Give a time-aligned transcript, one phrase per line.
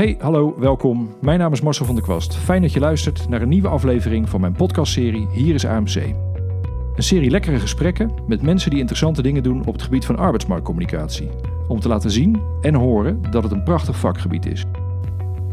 [0.00, 1.14] Hey, hallo, welkom.
[1.20, 2.36] Mijn naam is Marcel van der Kwast.
[2.36, 5.94] Fijn dat je luistert naar een nieuwe aflevering van mijn podcastserie Hier is AMC.
[5.94, 11.28] Een serie lekkere gesprekken met mensen die interessante dingen doen op het gebied van arbeidsmarktcommunicatie.
[11.68, 14.64] Om te laten zien en horen dat het een prachtig vakgebied is.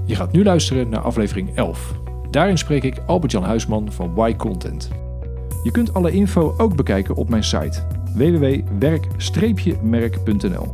[0.05, 1.93] Je gaat nu luisteren naar aflevering 11.
[2.31, 4.89] Daarin spreek ik Albert-Jan Huisman van Y Content.
[5.63, 7.83] Je kunt alle info ook bekijken op mijn site
[8.15, 10.73] www.werk-merk.nl.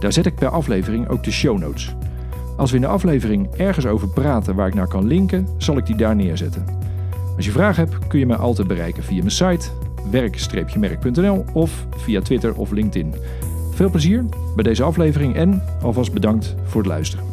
[0.00, 1.96] Daar zet ik per aflevering ook de show notes.
[2.58, 5.86] Als we in de aflevering ergens over praten waar ik naar kan linken, zal ik
[5.86, 6.64] die daar neerzetten.
[7.36, 9.68] Als je vragen hebt, kun je mij altijd bereiken via mijn site
[10.10, 13.14] werk-merk.nl of via Twitter of LinkedIn.
[13.70, 17.24] Veel plezier bij deze aflevering en alvast bedankt voor het luisteren.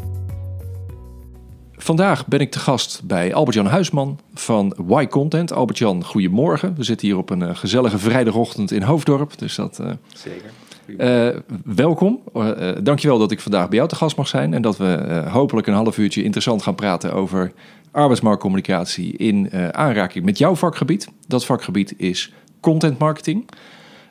[1.71, 5.53] Vandaag ben ik te gast bij Albert-Jan Huisman van Y Content.
[5.53, 6.75] Albert-Jan, goedemorgen.
[6.75, 9.37] We zitten hier op een uh, gezellige vrijdagochtend in Hoofddorp.
[9.37, 10.51] Dus dat, uh, Zeker.
[10.87, 11.29] Uh,
[11.65, 12.21] welkom.
[12.35, 14.53] Uh, dankjewel dat ik vandaag bij jou te gast mag zijn.
[14.53, 17.51] En dat we hopelijk een half uurtje interessant gaan praten over
[17.91, 21.07] arbeidsmarktcommunicatie in aanraking met jouw vakgebied.
[21.27, 23.49] Dat vakgebied is content marketing.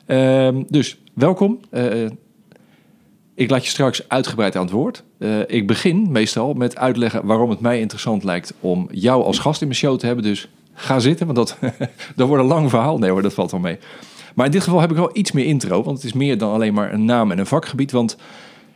[0.05, 1.59] Ehm, dus welkom.
[3.35, 5.03] Ik laat je straks uitgebreid aan het woord.
[5.47, 9.67] Ik begin meestal met uitleggen waarom het mij interessant lijkt om jou als gast in
[9.67, 10.23] mijn show te hebben.
[10.23, 11.57] Dus ga zitten, want dat,
[12.15, 12.97] dat wordt een lang verhaal.
[12.97, 13.77] Nee hoor, dat valt wel mee.
[14.35, 16.51] Maar in dit geval heb ik wel iets meer intro, want het is meer dan
[16.51, 17.91] alleen maar een naam en een vakgebied.
[17.91, 18.17] Want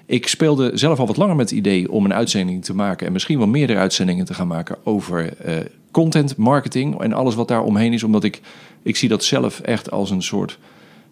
[0.06, 3.14] ik speelde zelf al wat langer met het idee om een uitzending te maken en
[3.14, 5.56] misschien wel meerdere uitzendingen te gaan maken over uh,
[5.92, 8.04] content marketing en alles wat daar omheen is.
[8.04, 8.42] Omdat ik,
[8.84, 10.58] ik zie dat zelf echt als een soort,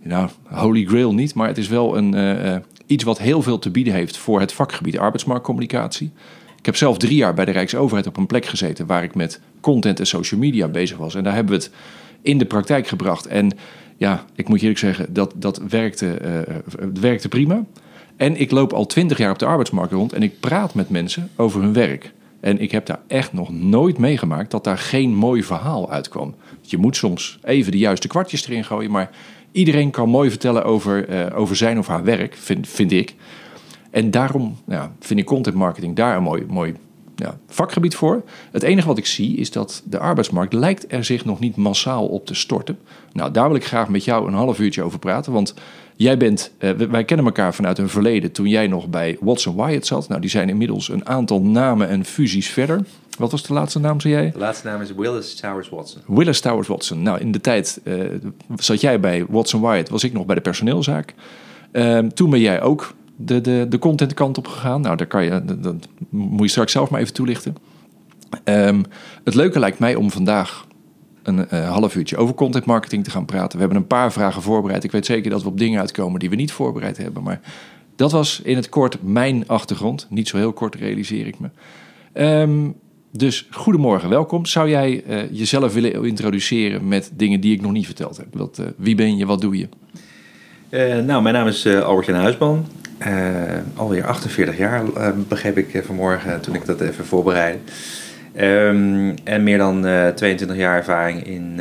[0.03, 3.69] nou, holy grail niet, maar het is wel een, uh, iets wat heel veel te
[3.69, 6.11] bieden heeft voor het vakgebied arbeidsmarktcommunicatie.
[6.59, 9.39] Ik heb zelf drie jaar bij de Rijksoverheid op een plek gezeten waar ik met
[9.61, 11.15] content en social media bezig was.
[11.15, 11.71] En daar hebben we het
[12.21, 13.25] in de praktijk gebracht.
[13.25, 13.51] En
[13.97, 16.55] ja, ik moet je eerlijk zeggen, dat, dat werkte, uh,
[17.01, 17.65] werkte prima.
[18.15, 21.29] En ik loop al twintig jaar op de arbeidsmarkt rond en ik praat met mensen
[21.35, 22.13] over hun werk.
[22.39, 26.35] En ik heb daar echt nog nooit meegemaakt dat daar geen mooi verhaal uitkwam.
[26.61, 29.09] Je moet soms even de juiste kwartjes erin gooien, maar
[29.51, 33.15] iedereen kan mooi vertellen over, uh, over zijn of haar werk, vind, vind ik.
[33.91, 36.73] En daarom ja, vind ik content marketing daar een mooi, mooi
[37.19, 38.23] ja, vakgebied voor.
[38.51, 42.07] Het enige wat ik zie is dat de arbeidsmarkt lijkt er zich nog niet massaal
[42.07, 42.77] op te storten.
[43.13, 45.33] Nou, daar wil ik graag met jou een half uurtje over praten.
[45.33, 45.53] Want
[45.95, 49.85] jij bent, uh, wij kennen elkaar vanuit een verleden toen jij nog bij Watson Wyatt
[49.85, 50.07] zat.
[50.07, 52.85] Nou, die zijn inmiddels een aantal namen en fusies verder.
[53.17, 54.31] Wat was de laatste naam, zei jij?
[54.31, 56.01] De laatste naam is Willis Towers Watson.
[56.07, 57.01] Willis Towers Watson.
[57.01, 58.03] Nou, in de tijd uh,
[58.55, 61.13] zat jij bij Watson Wyatt, was ik nog bij de personeelzaak.
[61.71, 64.81] Uh, toen ben jij ook de, de, de contentkant op gegaan.
[64.81, 67.55] Nou, daar kan je, dat, moet je straks zelf maar even toelichten.
[68.43, 68.83] Um,
[69.23, 70.65] het leuke lijkt mij om vandaag
[71.23, 73.51] een uh, half uurtje over content marketing te gaan praten.
[73.51, 74.83] We hebben een paar vragen voorbereid.
[74.83, 77.23] Ik weet zeker dat we op dingen uitkomen die we niet voorbereid hebben.
[77.23, 77.39] Maar
[77.95, 80.07] dat was in het kort mijn achtergrond.
[80.09, 81.49] Niet zo heel kort realiseer ik me.
[82.41, 82.75] Um,
[83.11, 84.45] dus goedemorgen, welkom.
[84.45, 88.27] Zou jij uh, jezelf willen introduceren met dingen die ik nog niet verteld heb?
[88.31, 89.67] Wat, uh, wie ben je, wat doe je?
[91.05, 92.65] Nou, mijn naam is Albert-Jan Huisman.
[93.75, 94.83] Alweer 48 jaar
[95.27, 97.59] begreep ik vanmorgen toen ik dat even voorbereidde.
[98.41, 99.85] Um, en meer dan
[100.15, 101.59] 22 jaar ervaring in,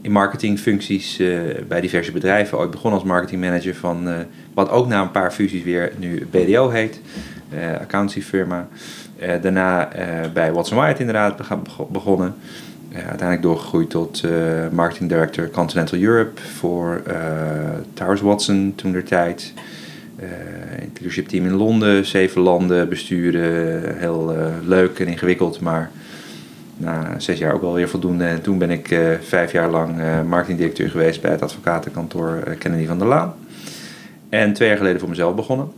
[0.00, 1.22] in marketingfuncties
[1.68, 2.58] bij diverse bedrijven.
[2.58, 4.08] Ooit begonnen als marketingmanager van
[4.54, 7.00] wat ook na een paar fusies weer nu BDO heet,
[7.80, 8.68] accountancyfirma.
[9.40, 9.88] Daarna
[10.32, 11.36] bij Watson Wyatt inderdaad
[11.88, 12.34] begonnen.
[12.94, 14.22] Uiteindelijk doorgegroeid tot
[14.72, 17.02] marketing director Continental Europe voor
[17.92, 19.52] Towers Watson toen der tijd.
[20.16, 23.98] Het leadership team in Londen, zeven landen besturen.
[23.98, 25.90] Heel leuk en ingewikkeld, maar
[26.76, 28.24] na zes jaar ook wel weer voldoende.
[28.24, 29.96] En toen ben ik vijf jaar lang
[30.28, 33.34] marketingdirecteur geweest bij het advocatenkantoor Kennedy van der Laan.
[34.28, 35.72] En twee jaar geleden voor mezelf begonnen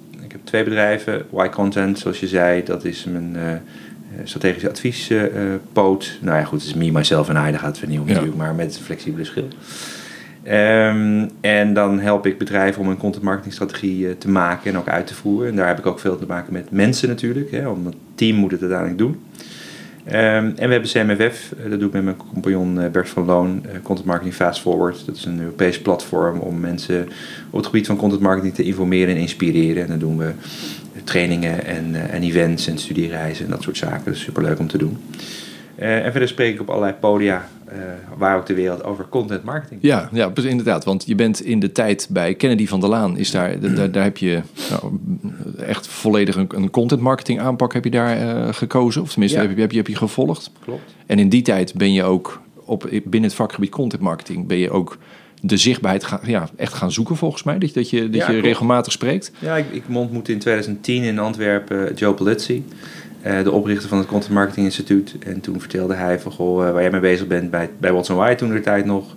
[0.48, 1.26] twee bedrijven.
[1.32, 3.42] Y Content, zoals je zei, dat is mijn uh,
[4.24, 6.04] strategische adviespoot.
[6.04, 8.12] Uh, nou ja, goed, het is me, myself en I, daar gaat het vernieuwen ja.
[8.14, 9.48] natuurlijk, maar met flexibele schil.
[10.50, 14.78] Um, en dan help ik bedrijven om een content marketing strategie uh, te maken en
[14.78, 15.48] ook uit te voeren.
[15.48, 18.50] En daar heb ik ook veel te maken met mensen natuurlijk, hè, het team moet
[18.50, 19.16] het uiteindelijk doen.
[20.06, 20.14] Um,
[20.56, 24.34] en we hebben CMFF, dat doe ik met mijn compagnon Bert van Loon, Content Marketing
[24.34, 25.06] Fast Forward.
[25.06, 27.08] Dat is een Europees platform om mensen
[27.50, 29.82] op het gebied van content marketing te informeren en inspireren.
[29.82, 30.32] En dan doen we
[31.04, 34.04] trainingen en, en events en studiereizen en dat soort zaken.
[34.04, 34.98] Dat is superleuk om te doen.
[35.80, 37.74] Uh, en verder spreek ik op allerlei podia, uh,
[38.16, 39.80] waar ook de wereld, over content marketing.
[39.82, 40.84] Ja, ja, inderdaad.
[40.84, 44.04] Want je bent in de tijd bij Kennedy van der Laan, is daar, daar, daar
[44.04, 44.40] heb je
[44.70, 44.98] nou,
[45.58, 49.02] echt volledig een, een, content marketing aanpak heb je daar uh, gekozen.
[49.02, 49.46] Of tenminste, ja.
[49.46, 50.50] heb, je, heb, je, heb je gevolgd.
[50.64, 50.94] Klopt.
[51.06, 54.70] En in die tijd ben je ook, op, binnen het vakgebied content marketing, ben je
[54.70, 54.98] ook
[55.40, 57.58] de zichtbaarheid gaan, ja, echt gaan zoeken volgens mij.
[57.58, 59.32] Dat, dat je, dat ja, je regelmatig spreekt.
[59.38, 62.64] Ja, ik, ik ontmoette in 2010 in Antwerpen Joe Polizzi.
[63.22, 65.14] De oprichter van het Content Marketing Instituut.
[65.18, 68.36] En toen vertelde hij van, goh, waar jij mee bezig bent bij, bij Watson White
[68.36, 69.14] toen de tijd nog.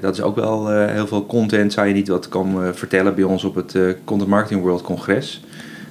[0.00, 1.72] dat is ook wel heel veel content.
[1.72, 5.42] Zou je niet wat komen vertellen bij ons op het Content Marketing World Congres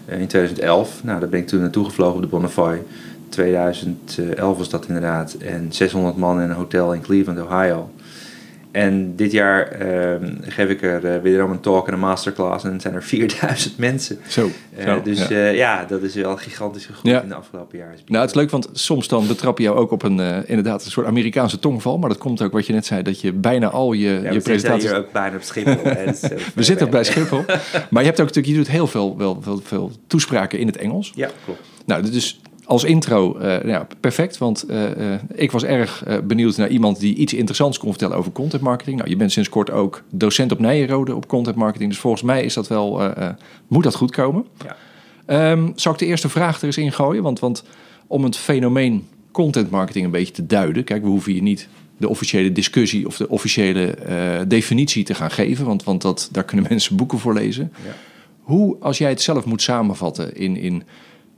[0.05, 1.03] in 2011?
[1.03, 2.81] Nou, daar ben ik toen naartoe gevlogen op de Bonnefoy.
[3.29, 5.33] 2011 was dat inderdaad.
[5.33, 7.89] En 600 man in een hotel in Cleveland, Ohio.
[8.71, 12.79] En dit jaar ehm, geef ik er uh, wederom een talk en een masterclass en
[12.79, 14.17] zijn er 4000 mensen.
[14.27, 14.49] Zo.
[14.79, 15.29] Uh, dus ja.
[15.29, 15.85] Uh, ja.
[15.85, 17.21] dat is wel gigantisch gegroeid ja.
[17.21, 17.95] in de afgelopen jaren.
[18.05, 20.91] Nou, het is leuk, want soms dan betrap je jou ook op een inderdaad een
[20.91, 21.97] soort Amerikaanse tongval.
[21.97, 24.41] Maar dat komt ook wat je net zei, dat je bijna al je, ja, je
[24.41, 24.89] presentaties...
[24.89, 25.83] hier ook bijna op Schiphol.
[26.55, 27.43] we zitten ook bij Schiphol.
[27.89, 30.77] maar je hebt ook natuurlijk, je doet heel veel, wel, veel, veel toespraken in het
[30.77, 31.11] Engels.
[31.15, 31.61] Ja, klopt.
[31.85, 32.39] Nou, dus
[32.69, 34.37] als intro, uh, ja, perfect.
[34.37, 38.31] Want uh, uh, ik was erg benieuwd naar iemand die iets interessants kon vertellen over
[38.31, 38.97] content marketing.
[38.97, 41.89] Nou, je bent sinds kort ook docent op Nijenrode op content marketing.
[41.89, 43.13] Dus volgens mij is dat wel,
[43.67, 44.45] moet dat goed komen.
[45.27, 45.51] Ja.
[45.51, 47.23] Um, zal ik de eerste vraag er eens in gooien?
[47.23, 47.63] Want, want
[48.07, 50.83] om het fenomeen content marketing een beetje te duiden.
[50.83, 51.67] Kijk, we hoeven hier niet
[51.97, 53.95] de officiële discussie of de officiële
[54.47, 55.65] definitie te gaan geven.
[55.65, 57.71] Want, want dat, daar kunnen mensen boeken voor lezen.
[57.85, 57.93] Ja.
[58.41, 60.57] Hoe, als jij het zelf moet samenvatten in...
[60.57, 60.83] in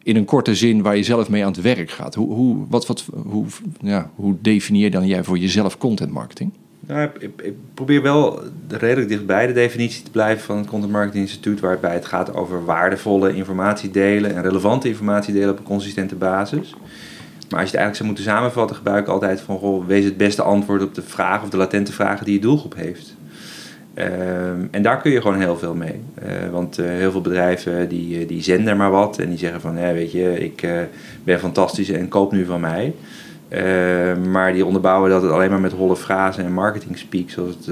[0.03, 2.15] in een korte zin waar je zelf mee aan het werk gaat.
[2.15, 3.45] Hoe, hoe, wat, wat, hoe,
[3.81, 6.51] ja, hoe definieer dan jij voor jezelf content marketing?
[6.87, 11.59] Nou, ik, probeer wel redelijk dichtbij de definitie te blijven van het Content Marketing Instituut,
[11.59, 16.75] waarbij het gaat over waardevolle informatie delen en relevante informatie delen op een consistente basis.
[17.49, 20.17] Maar als je het eigenlijk zou moeten samenvatten, gebruik ik altijd van goh, wees het
[20.17, 23.15] beste antwoord op de vragen of de latente vragen die je doelgroep heeft.
[23.93, 25.99] Ehm, en daar kun je gewoon heel veel mee.
[26.23, 29.61] Uh, want uh, heel veel bedrijven die, eh, die zenden maar wat en die zeggen
[29.61, 30.67] van, ja, weet je, ik
[31.23, 32.93] ben fantastisch en koop nu van mij.
[33.49, 37.55] Ehm, maar die onderbouwen dat het alleen maar met holle frasen en marketing speak, zoals,
[37.55, 37.63] het,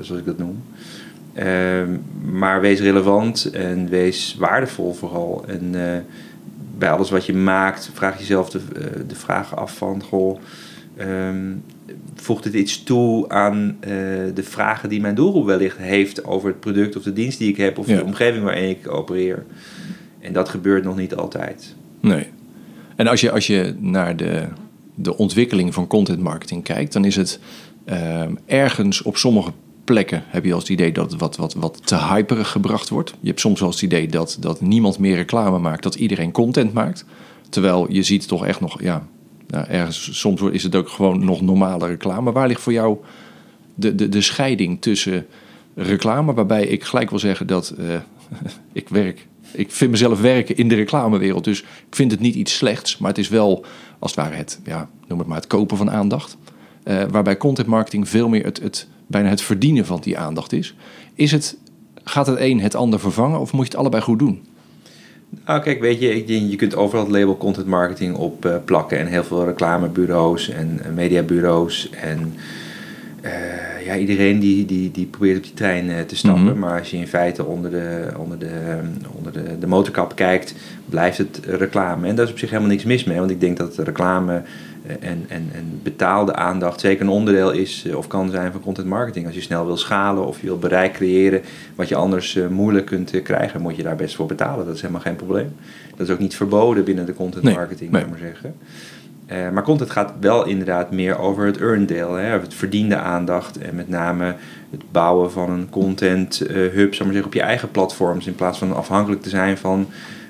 [0.00, 0.62] zoals ik dat noem.
[1.34, 1.90] Ehm,
[2.32, 5.44] maar wees relevant en wees waardevol vooral.
[5.46, 5.74] En
[6.78, 8.60] bij alles wat je maakt, vraag jezelf de,
[9.06, 10.38] de vraag af van, goh,
[12.14, 13.88] voegt het iets toe aan uh,
[14.34, 17.56] de vragen die mijn doelgroep wellicht heeft over het product of de dienst die ik
[17.56, 19.44] heb of de omgeving waarin ik opereer.
[20.20, 21.74] En dat gebeurt nog niet altijd.
[22.00, 22.26] Nee.
[22.96, 24.44] En als je, als je naar de,
[24.94, 27.40] de ontwikkeling van content marketing kijkt, dan is het
[27.86, 29.52] uh, ergens op sommige
[29.84, 33.14] plekken heb je als het idee dat het wat, wat, wat te hyperig gebracht wordt.
[33.20, 36.72] Je hebt soms wel het idee dat, dat niemand meer reclame maakt, dat iedereen content
[36.72, 37.04] maakt.
[37.48, 39.06] Terwijl je ziet toch echt nog, ja,
[39.52, 42.32] nou, ergens, soms is het ook gewoon nog normale reclame.
[42.32, 42.98] Waar ligt voor jou
[43.74, 45.26] de, de, de scheiding tussen
[45.74, 47.94] reclame, waarbij ik gelijk wil zeggen dat uh,
[48.72, 49.26] ik werk.
[49.52, 51.44] Ik vind mezelf werken in de reclamewereld.
[51.44, 52.98] Dus ik vind het niet iets slechts.
[52.98, 53.64] Maar het is wel,
[53.98, 56.36] als het ware, het, ja, noem het maar, het kopen van aandacht.
[56.84, 60.74] Uh, waarbij content marketing veel meer het, het, bijna het verdienen van die aandacht is.
[61.14, 61.56] is het,
[62.04, 64.46] gaat het een het ander vervangen of moet je het allebei goed doen?
[65.46, 68.98] Nou, kijk, weet je, je kunt overal het label content marketing op uh, plakken.
[68.98, 71.90] En heel veel reclamebureaus en uh, mediabureaus.
[71.90, 72.34] En
[73.24, 76.42] uh, ja, iedereen die, die, die probeert op die trein te stappen.
[76.42, 76.58] Mm -hmm.
[76.58, 78.78] Maar als je in feite onder, de, onder, de,
[79.16, 80.54] onder de, de motorkap kijkt,
[80.88, 82.08] blijft het reclame.
[82.08, 83.18] En daar is op zich helemaal niks mis mee.
[83.18, 84.42] Want ik denk dat reclame
[84.86, 89.26] en, en, en betaalde aandacht zeker een onderdeel is of kan zijn van content marketing.
[89.26, 91.40] Als je snel wil schalen of je wil bereik creëren
[91.74, 94.66] wat je anders moeilijk kunt krijgen, moet je daar best voor betalen.
[94.66, 95.54] Dat is helemaal geen probleem.
[95.96, 98.10] Dat is ook niet verboden binnen de content marketing, nee, nee.
[98.10, 98.54] maar zeggen.
[99.32, 103.74] Uh, maar content gaat wel inderdaad meer over het earndeel, hè, het verdiende aandacht en
[103.74, 104.34] met name
[104.70, 108.58] het bouwen van een content uh, hub, zeg maar op je eigen platforms in plaats
[108.58, 109.86] van afhankelijk te zijn van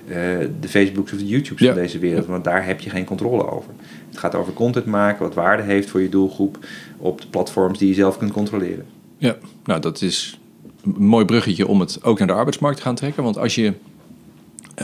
[0.09, 0.17] uh,
[0.61, 1.73] de Facebooks of de YouTubes ja.
[1.73, 3.73] van deze wereld, want daar heb je geen controle over.
[4.13, 6.59] Het gaat over content maken wat waarde heeft voor je doelgroep
[6.97, 8.87] op de platforms die je zelf kunt controleren.
[9.19, 10.39] Ja, nou dat is
[10.85, 13.23] een mooi bruggetje om het ook naar de arbeidsmarkt te gaan trekken.
[13.23, 13.73] Want als je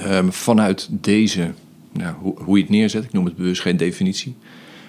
[0.06, 1.52] um, vanuit deze,
[1.92, 4.36] nou, hoe, hoe je het neerzet, ik noem het bewust geen definitie.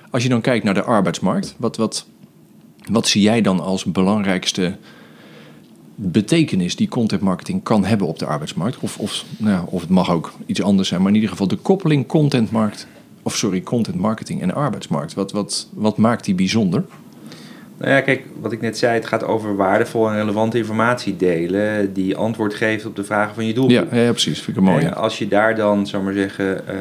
[0.10, 2.05] Als je dan kijkt naar de arbeidsmarkt, wat, wat,
[2.91, 4.77] wat zie jij dan als belangrijkste
[5.96, 8.77] betekenis die content marketing kan hebben op de arbeidsmarkt?
[8.79, 11.55] Of, of, nou, of het mag ook iets anders zijn, maar in ieder geval de
[11.55, 12.88] koppeling contentmarkt
[13.29, 15.13] of sorry, content marketing en arbeidsmarkt.
[15.13, 16.83] Wat, wat, wat maakt die bijzonder?
[17.77, 21.93] Nou ja, kijk, wat ik net zei, het gaat over waardevolle en relevante informatie delen
[21.93, 23.91] die antwoord geeft op de vragen van je doelgroep.
[23.91, 24.86] Ja, ja precies, vind ik mooi.
[24.86, 26.75] En als je daar dan, zou maar zeggen, uh,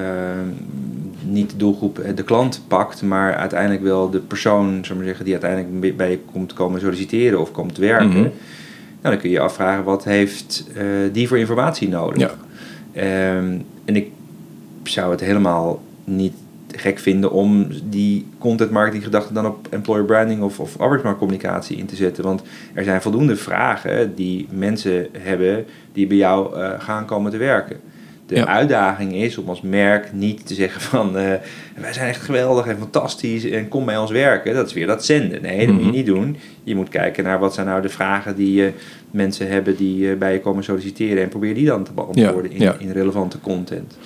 [1.25, 5.39] niet de doelgroep, de klant pakt, maar uiteindelijk wel de persoon, zou maar zeggen, die
[5.41, 8.23] uiteindelijk bij je komt komen solliciteren of komt werken, mm -hmm.
[8.23, 8.33] nou,
[9.01, 12.37] dan kun je je afvragen wat heeft uh, die voor informatie nodig.
[12.93, 13.37] Ja.
[13.37, 14.11] Um, en ik
[14.83, 16.33] zou het helemaal niet
[16.77, 21.87] gek vinden om die content marketing gedachten dan op employer branding of, of arbeidsmarktcommunicatie in
[21.87, 22.25] te zetten.
[22.25, 22.43] Want
[22.75, 27.77] er zijn voldoende vragen die mensen hebben die bij jou uh, gaan komen te werken.
[28.27, 28.47] De Ja.
[28.47, 31.33] uitdaging is om als merk niet te zeggen van eh,
[31.81, 34.55] wij zijn echt geweldig en fantastisch en kom bij ons werken.
[34.55, 35.43] Dat is weer dat zenden.
[35.43, 35.91] Nee, dat moet Mhm.
[35.91, 36.37] je niet doen.
[36.65, 38.73] Je moet kijken naar wat zijn nou de vragen die eh,
[39.11, 42.61] mensen hebben die eh, bij je komen solliciteren en probeer die dan te beantwoorden in,
[42.61, 42.77] ja.
[42.79, 43.97] in relevante content.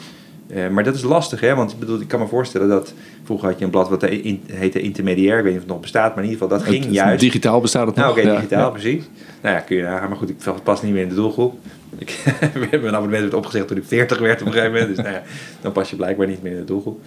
[0.54, 1.54] Eh, maar dat is lastig, hè?
[1.54, 2.94] want ik, bedoel, ik kan me voorstellen dat
[3.24, 5.80] vroeger had je een blad wat in, heette Intermediair, ik weet niet of het nog
[5.80, 8.24] bestaat, maar in ieder geval dat ging Het- juist Digitaal bestaat het nou, nog.
[8.24, 8.70] oké, digitaal, ja.
[8.70, 9.04] precies.
[9.42, 10.08] Nou ja, kun je nagaan.
[10.08, 11.54] Maar goed, ik pas niet meer in de doelgroep.
[11.98, 12.18] Ik,
[12.70, 14.96] mijn abonnement werd opgezegd toen ik 40 werd op een gegeven moment.
[14.96, 15.22] Dus nou ja,
[15.60, 17.00] dan pas je blijkbaar niet meer in de doelgroep.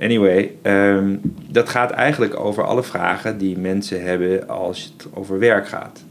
[0.00, 1.16] Anyway, ehm,
[1.50, 6.04] dat gaat eigenlijk over alle vragen die mensen hebben als het over werk gaat.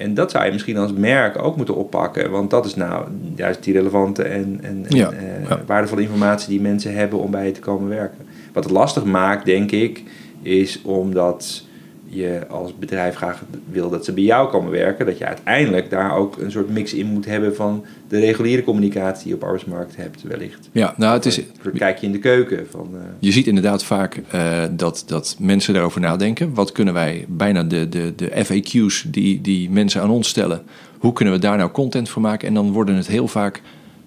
[0.00, 2.30] En dat zou je misschien als merk ook moeten oppakken.
[2.30, 5.62] Want dat is nou juist die relevante en, en, en, eh, ja.
[5.66, 8.26] waardevolle informatie die mensen hebben om bij je te komen werken.
[8.52, 10.02] Wat het lastig maakt, denk ik,
[10.42, 11.64] is omdat
[12.12, 16.16] je als bedrijf graag wil dat ze bij jou komen werken, dat je uiteindelijk daar
[16.16, 19.96] ook een soort mix in moet hebben van de reguliere communicatie die je op arbeidsmarkt
[19.96, 20.68] hebt, wellicht.
[20.72, 22.66] Ja, nou, het is, Een soort kijkje in de keuken.
[22.70, 26.54] Van, eh, Je ziet inderdaad vaak eh, dat, dat mensen daarover nadenken.
[26.54, 30.62] Wat kunnen wij, bijna de, de, de FAQ's die, die mensen aan ons stellen,
[30.98, 32.48] hoe kunnen we daar nou content voor maken?
[32.48, 33.62] En dan worden het heel vaak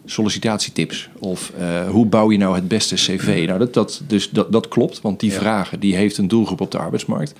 [0.05, 1.09] sollicitatietips.
[1.19, 3.43] Of eh, hoe bouw je nou het beste cv?
[3.47, 5.37] Nou, dat, dat, dus dat, dat klopt, want die Ja.
[5.37, 7.33] vragen die heeft een doelgroep op de arbeidsmarkt.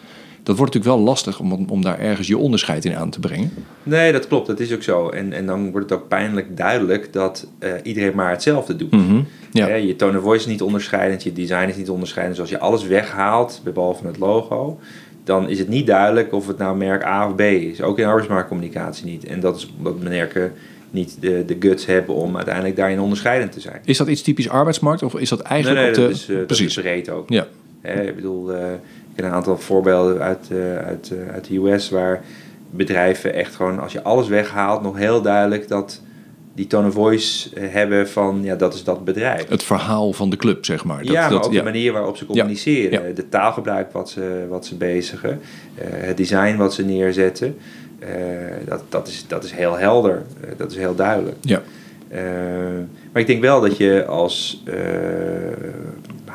[0.44, 3.52] Dat wordt natuurlijk wel lastig om, om daar ergens je onderscheid in aan te brengen.
[3.84, 5.10] Nee, dat klopt, dat is ook zo.
[5.10, 8.92] En, en dan wordt het ook pijnlijk duidelijk dat eh, iedereen maar hetzelfde doet.
[8.92, 9.22] Mhm.
[9.52, 9.68] Ja.
[9.68, 12.38] Hè, je tone of voice is niet onderscheidend, je design is niet onderscheidend.
[12.38, 14.80] Dus als je alles weghaalt, behalve het logo,
[15.24, 17.82] dan is het niet duidelijk of het nou merk A of B is.
[17.82, 19.26] Ook in arbeidsmarktcommunicatie niet.
[19.26, 20.54] En dat is omdat merken
[20.92, 23.82] niet de, de guts hebben om uiteindelijk daarin onderscheidend te zijn.
[23.86, 26.14] Is dat iets typisch arbeidsmarkt of is dat eigenlijk nee, nee, op de...
[26.14, 26.78] dat is, eh, dat Precies.
[26.78, 27.30] is breed ook.
[27.30, 27.48] Ja.
[27.82, 28.66] Hè, ik bedoel, eh,
[29.16, 32.22] ken een aantal voorbeelden uit, eh, uit, eh, uit de US waar
[32.70, 36.02] bedrijven echt gewoon, als je alles weghaalt, nog heel duidelijk dat
[36.56, 39.48] die tone of voice eh, hebben van, ja, dat is dat bedrijf.
[39.48, 40.98] Het verhaal van de club, zeg maar.
[40.98, 43.08] Dat, ja, maar dat, ook de manier waarop ze communiceren.
[43.08, 43.14] Ja.
[43.14, 45.40] De taalgebruik wat ze, wat ze bezigen.
[45.82, 47.58] het design wat ze neerzetten.
[48.66, 50.24] dat, dat, is, dat is heel helder.
[50.58, 51.38] dat is heel duidelijk.
[51.42, 51.62] Ja.
[53.12, 54.64] Maar ik denk wel dat je als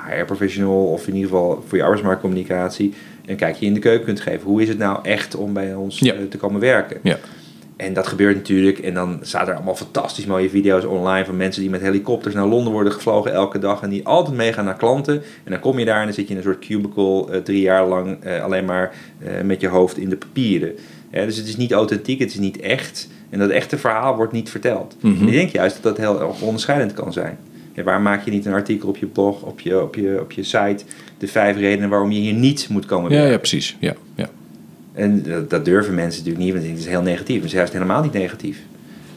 [0.09, 2.95] HR-professional of in ieder geval voor je arbeidsmarktcommunicatie
[3.27, 4.41] een kijkje in de keuken kunt geven.
[4.47, 6.15] Hoe is het nou echt om bij ons Ja.
[6.15, 6.99] eh, te komen werken?
[7.03, 7.19] Ja.
[7.77, 8.79] En dat gebeurt natuurlijk.
[8.79, 12.47] En dan staan er allemaal fantastisch mooie video's online van mensen die met helikopters naar
[12.47, 13.83] Londen worden gevlogen elke dag.
[13.83, 15.15] En die altijd meegaan naar klanten.
[15.45, 17.61] En dan kom je daar en dan zit je in een soort cubicle eh, drie
[17.61, 18.95] jaar lang eh, alleen maar
[19.45, 20.73] met je hoofd in de papieren.
[21.11, 23.09] Dus het is niet authentiek, het is niet echt.
[23.31, 24.97] En dat echte verhaal wordt niet verteld.
[25.01, 25.21] Mhm.
[25.21, 27.39] En ik denk juist dat dat heel onderscheidend kan zijn.
[27.79, 30.33] Ja, waar maak je niet een artikel op je blog, op je, op, je, op
[30.33, 30.85] je site,
[31.19, 33.33] de vijf redenen waarom je hier niet moet komen Ja, werken?
[33.33, 33.77] ja, precies.
[33.81, 34.29] Ja, ja.
[34.93, 37.37] En dat, dat durven mensen natuurlijk niet, want het is heel negatief.
[37.37, 38.59] Het is juist helemaal niet negatief.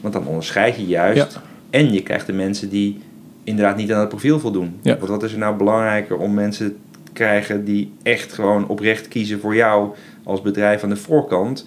[0.00, 1.32] Want dan onderscheid je juist.
[1.32, 1.42] Ja.
[1.70, 2.98] En je krijgt de mensen die
[3.44, 4.78] inderdaad niet aan het profiel voldoen.
[4.82, 4.96] Ja.
[4.96, 9.40] Want wat is er nou belangrijker om mensen te krijgen die echt gewoon oprecht kiezen
[9.40, 9.90] voor jou
[10.24, 11.66] als bedrijf aan de voorkant.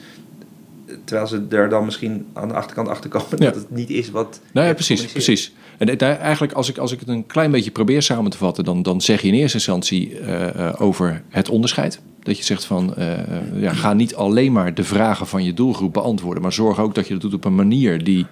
[1.04, 3.46] Terwijl ze er dan misschien aan de achterkant achter komen Ja.
[3.46, 4.42] dat het niet is wat.
[4.54, 5.52] Nou ja, precies, precies.
[5.78, 8.64] En het- eigenlijk, als ik, als ik het een klein beetje probeer samen te vatten,
[8.64, 12.00] dan, dan zeg je in eerste instantie eh, eh, over het onderscheid.
[12.24, 13.14] Dat je zegt van, eh,
[13.62, 17.08] ja, ga niet alleen maar de vragen van je doelgroep beantwoorden, maar zorg ook dat
[17.08, 18.26] je dat doet op een manier die,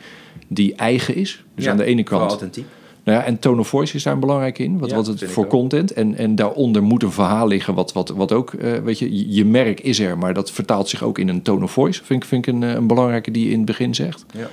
[0.47, 1.43] die eigen is.
[1.55, 2.29] Dus Ja, aan de ene kant.
[2.29, 2.65] authentiek.
[3.03, 4.77] Nou ja, en tone of voice is daar belangrijk in.
[4.79, 5.93] Wat, Ja, wat het voor content.
[5.93, 7.73] En, en daaronder moet een verhaal liggen.
[7.73, 10.89] Wat, wat, wat ook, eh, weet je, je- je merk is er, maar dat vertaalt
[10.89, 12.03] zich ook in een tone of voice.
[12.03, 14.25] Vind ik, vind ik een, eh, een belangrijke die je in het begin zegt.
[14.33, 14.49] Ja.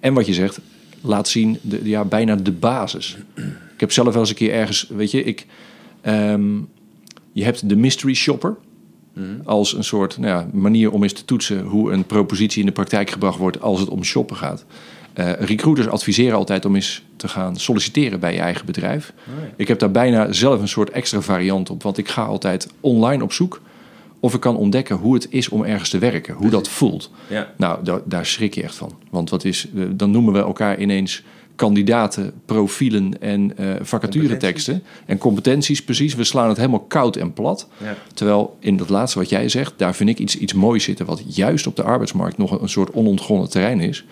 [0.00, 0.60] En wat je zegt,
[1.00, 3.16] laat zien, de, ja, bijna de basis.
[3.74, 5.46] Ik heb zelf wel eens een keer ergens, weet je, ik,
[6.00, 6.56] ehm,
[7.32, 8.56] je hebt de mystery shopper.
[9.12, 9.26] Mhm.
[9.44, 12.72] Als een soort nou ja, manier om eens te toetsen hoe een propositie in de
[12.72, 14.64] praktijk gebracht wordt als het om shoppen gaat.
[15.18, 19.12] Eh, recruiters adviseren altijd om eens te gaan solliciteren bij je eigen bedrijf.
[19.18, 19.48] Oh ja.
[19.56, 23.22] Ik heb daar bijna zelf een soort extra variant op, want ik ga altijd online
[23.22, 23.60] op zoek
[24.20, 27.10] of ik kan ontdekken hoe het is om ergens te werken, hoe dat voelt.
[27.28, 27.52] Ja.
[27.56, 28.92] Nou, daar, daar schrik je echt van.
[29.10, 31.22] Want wat is, eh, dan noemen we elkaar ineens
[31.54, 34.82] kandidaten, profielen en eh vacatureteksten.
[35.06, 36.14] En competenties, precies.
[36.14, 37.68] We slaan het helemaal koud en plat.
[37.82, 37.96] Ja.
[38.14, 41.06] Terwijl in dat laatste wat jij zegt, daar vind ik iets, iets moois zitten...
[41.06, 44.04] wat juist op de arbeidsmarkt nog een, een soort onontgonnen terrein is.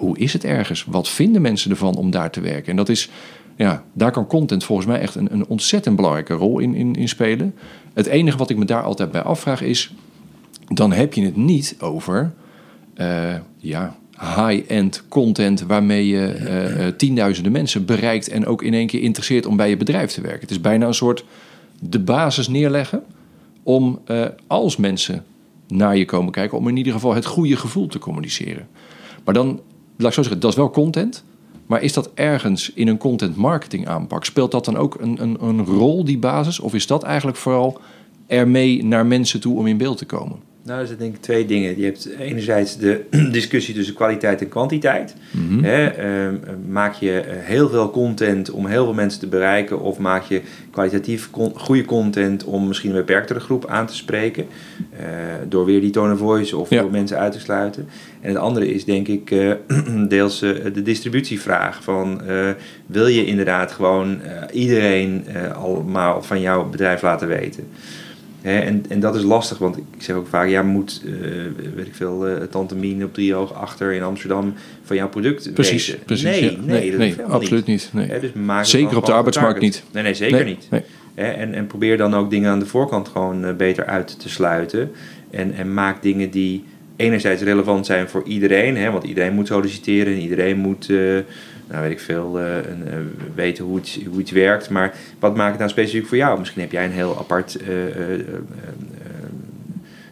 [0.00, 0.84] Hoe is het ergens?
[0.84, 2.70] Wat vinden mensen ervan om daar te werken?
[2.70, 3.10] En dat is,
[3.56, 7.08] ja, daar kan content volgens mij echt een, een ontzettend belangrijke rol in, in, in
[7.08, 7.54] spelen.
[7.92, 9.94] Het enige wat ik me daar altijd bij afvraag is...
[10.66, 12.32] dan heb je het niet over
[12.94, 15.60] eh, ja, high-end content...
[15.60, 18.28] waarmee je eh, eh, tienduizenden mensen bereikt...
[18.28, 20.40] en ook in één keer interesseert om bij je bedrijf te werken.
[20.40, 21.24] Het is bijna een soort
[21.80, 23.02] de basis neerleggen...
[23.62, 24.00] om
[24.46, 25.24] als mensen
[25.68, 26.58] naar je komen kijken...
[26.58, 28.68] om in ieder geval het goede gevoel te communiceren.
[29.24, 29.60] Maar dan,
[30.00, 31.24] laat ik zo zeggen, dat is wel content...
[31.70, 34.24] Maar is dat ergens in een content marketing aanpak?
[34.24, 36.60] Speelt dat dan ook een, een, een rol, die basis?
[36.60, 37.80] Of is dat eigenlijk vooral
[38.26, 40.38] ermee naar mensen toe om in beeld te komen?
[40.64, 41.78] Nou, er zijn denk ik twee dingen.
[41.78, 45.14] Je hebt enerzijds de discussie tussen kwaliteit en kwantiteit.
[45.30, 45.64] Mhm.
[45.64, 46.34] Ehm,
[46.68, 50.40] maak je eh, heel veel content om heel veel mensen te bereiken, of maak je
[50.70, 54.46] kwalitatief con- goede content om misschien een beperktere groep aan te spreken,
[54.98, 55.06] eh,
[55.48, 56.80] door weer die tone of voice of Ja.
[56.80, 57.88] door mensen uit te sluiten.
[58.20, 59.52] En het andere is denk ik eh,
[60.08, 60.38] deels
[60.72, 62.20] de distributievraag van
[62.86, 64.20] wil je inderdaad gewoon
[64.52, 65.24] iedereen
[65.54, 67.64] allemaal van jouw bedrijf laten weten.
[68.42, 71.12] Hè, en, en dat is lastig, want ik zeg ook vaak, ja, moet, eh,
[71.74, 74.54] weet ik veel, eh Tante Mien op Driehoog achter in Amsterdam
[74.84, 76.04] van jouw product Precies, weten?
[76.04, 76.24] precies.
[76.24, 76.58] Nee, ja.
[76.96, 77.90] nee, dat absoluut niet.
[77.92, 78.06] nee.
[78.06, 79.82] Hè, dus maak Zeker op de arbeidsmarkt niet.
[79.92, 80.68] Nee, nee, zeker niet.
[81.14, 84.90] en, en probeer dan ook dingen aan de voorkant gewoon eh, beter uit te sluiten.
[85.30, 86.64] En, en maak dingen die
[86.96, 90.88] enerzijds relevant zijn voor iedereen, hè, want iedereen moet solliciteren en iedereen moet,
[91.70, 92.94] nou weet ik veel, eh, een, eh,
[93.34, 94.70] weten hoe iets, hoe iets werkt.
[94.70, 96.38] Maar wat maakt het nou specifiek voor jou?
[96.38, 98.24] Misschien heb jij een heel apart eh, eh, eh, eh,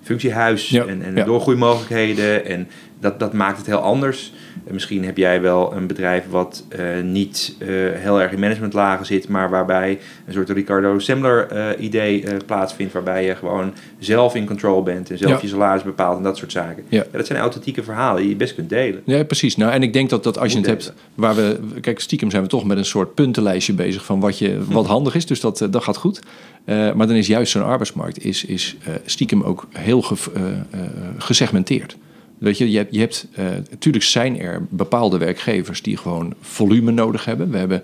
[0.03, 1.25] functiehuis Ja, en, en ja.
[1.25, 2.45] doorgroeimogelijkheden.
[2.45, 2.69] En
[3.01, 4.33] dat, dat maakt het heel anders.
[4.67, 9.07] En misschien heb jij wel een bedrijf wat eh, niet eh, heel erg in managementlagen
[9.07, 14.35] zit, maar waarbij een soort Ricardo Semler eh, idee eh, plaatsvindt, waarbij je gewoon zelf
[14.35, 15.39] in control bent en zelf Ja.
[15.43, 16.85] je salaris bepaalt en dat soort zaken.
[16.89, 17.05] Ja.
[17.11, 19.03] dat zijn authentieke verhalen die je best kunt delen.
[19.05, 19.57] Ja, precies.
[19.57, 22.43] Nou, en ik denk dat, dat als je het hebt, waar we, kijk, stiekem zijn
[22.43, 25.27] we toch met een soort puntenlijstje bezig van wat, je, wat handig is.
[25.27, 26.21] Dus dat, eh, dat gaat goed.
[26.65, 30.43] Eh, maar dan is juist zo'n arbeidsmarkt is, is eh, stiekem ook heel ge, eh,
[30.51, 31.97] eh, gesegmenteerd.
[32.39, 37.25] Weet je, je hebt, hebt eh, natuurlijk zijn er bepaalde werkgevers die gewoon volume nodig
[37.25, 37.51] hebben.
[37.51, 37.83] We hebben,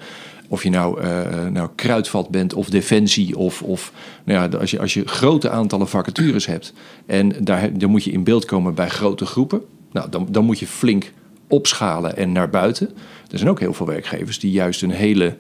[0.49, 3.93] of je nou, eh, nou kruidvat bent of defensie of, of
[4.25, 6.73] nou ja, als, je, als je grote aantallen vacatures hebt
[7.07, 9.63] en daar, dan moet je in beeld komen bij grote groepen.
[9.93, 11.13] Nou, dan, dan moet je flink
[11.49, 12.91] opschalen en naar buiten.
[13.31, 15.37] Er zijn ook heel veel werkgevers die juist een hele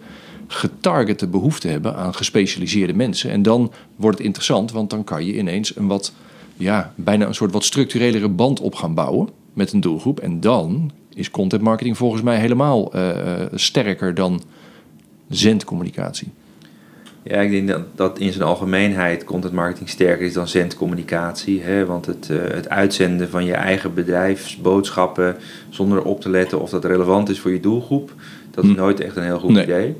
[0.46, 3.31] getargete behoefte hebben aan gespecialiseerde mensen.
[3.31, 6.12] En dan wordt het interessant, want dan kan je ineens een wat,
[6.57, 10.21] ja, bijna een soort wat structurelere band op gaan bouwen met een doelgroep.
[10.21, 13.11] En dan is content marketing volgens mij helemaal eh,
[13.43, 14.43] eh, sterker dan
[15.29, 16.29] zendcommunicatie.
[17.23, 21.62] Ja, ik denk dat, dat in zijn algemeenheid content marketing sterker is dan zendcommunicatie.
[21.62, 21.87] Hè?
[21.87, 25.37] Want het, eh, het uitzenden van je eigen bedrijfsboodschappen
[25.69, 28.12] zonder op te letten of dat relevant is voor je doelgroep,
[28.51, 28.77] dat is Hm.
[28.77, 29.62] nooit echt een heel goed Nee.
[29.62, 29.97] idee.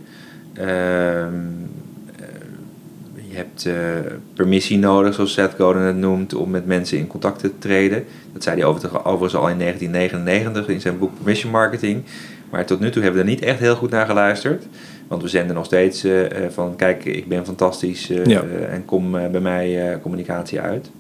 [0.53, 1.33] Ehm, eh,
[3.35, 7.39] je hebt eh, permissie nodig, zoals Seth Godin het noemt, om met mensen in contact
[7.39, 8.05] te treden.
[8.33, 12.03] Dat zei hij overigens al in 1999 in zijn boek Permission Marketing.
[12.51, 14.67] Maar tot nu toe hebben we er niet echt heel goed naar geluisterd.
[15.09, 18.43] Want we zenden nog steeds eh, eh, van, kijk, ik ben fantastisch Ja.
[18.71, 20.91] en kom bij mij communicatie uit.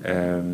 [0.00, 0.44] Ehm,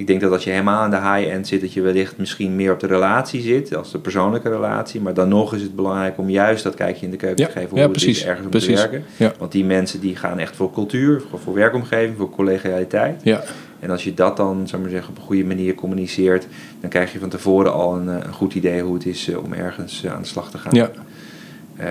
[0.00, 2.72] ik denk dat als je helemaal aan de high-end zit, dat je wellicht misschien meer
[2.72, 5.00] op de relatie zit, als de persoonlijke relatie.
[5.00, 7.52] Maar dan nog is het belangrijk om juist dat kijkje in de keuken Ja, te
[7.52, 8.80] geven ja, hoe het precies, is ergens om precies.
[8.80, 9.04] te werken.
[9.16, 9.32] Ja.
[9.38, 13.20] Want die mensen die gaan echt voor cultuur, voor, voor werkomgeving, voor collegialiteit.
[13.24, 13.42] Ja,
[13.80, 16.46] En als je dat dan, zou ik maar zeggen, op een goede manier communiceert,
[16.80, 19.44] dan krijg je van tevoren al een, eh, een goed idee hoe het is eh,
[19.44, 20.74] om ergens eh, aan de slag te gaan.
[20.74, 20.90] ja,
[21.76, 21.88] Ehm,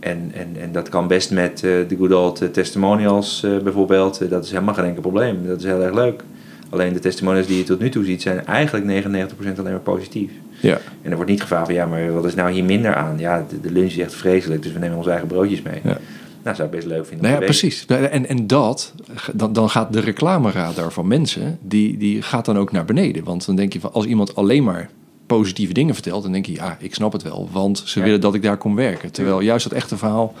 [0.00, 4.30] en, en, en dat kan best met de good old testimonials bijvoorbeeld.
[4.30, 5.46] Dat is helemaal geen enkel probleem.
[5.46, 6.22] Dat is heel erg leuk.
[6.70, 10.30] Alleen de testimonials die je tot nu toe ziet zijn eigenlijk 99% alleen maar positief.
[10.60, 10.78] ja.
[11.02, 13.18] En er wordt niet gevraagd van ja, maar wat is nou hier minder aan?
[13.18, 15.80] Ja, de, de lunch is echt vreselijk, dus we nemen onze eigen broodjes mee.
[15.84, 15.98] Ja.
[16.42, 17.26] Nou, zou ik best leuk vinden.
[17.26, 17.84] Nou ja, precies.
[17.86, 18.92] En, en dat,
[19.32, 23.24] dan, dan gaat de reclameradar van mensen, die, die gaat dan ook naar beneden.
[23.24, 24.90] Want dan denk je van, als iemand alleen maar
[25.26, 28.04] positieve dingen vertelt, dan denk je, ja, ik snap het wel, want ze Ja.
[28.04, 29.12] willen dat ik daar kom werken.
[29.12, 30.34] Terwijl juist dat echte verhaal,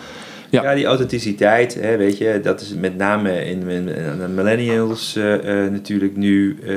[0.50, 0.62] Ja.
[0.62, 5.16] Ja, die authenticiteit, hè, weet je, dat is met name in, in, in de millennials
[5.16, 6.74] eh, eh, natuurlijk nu eh,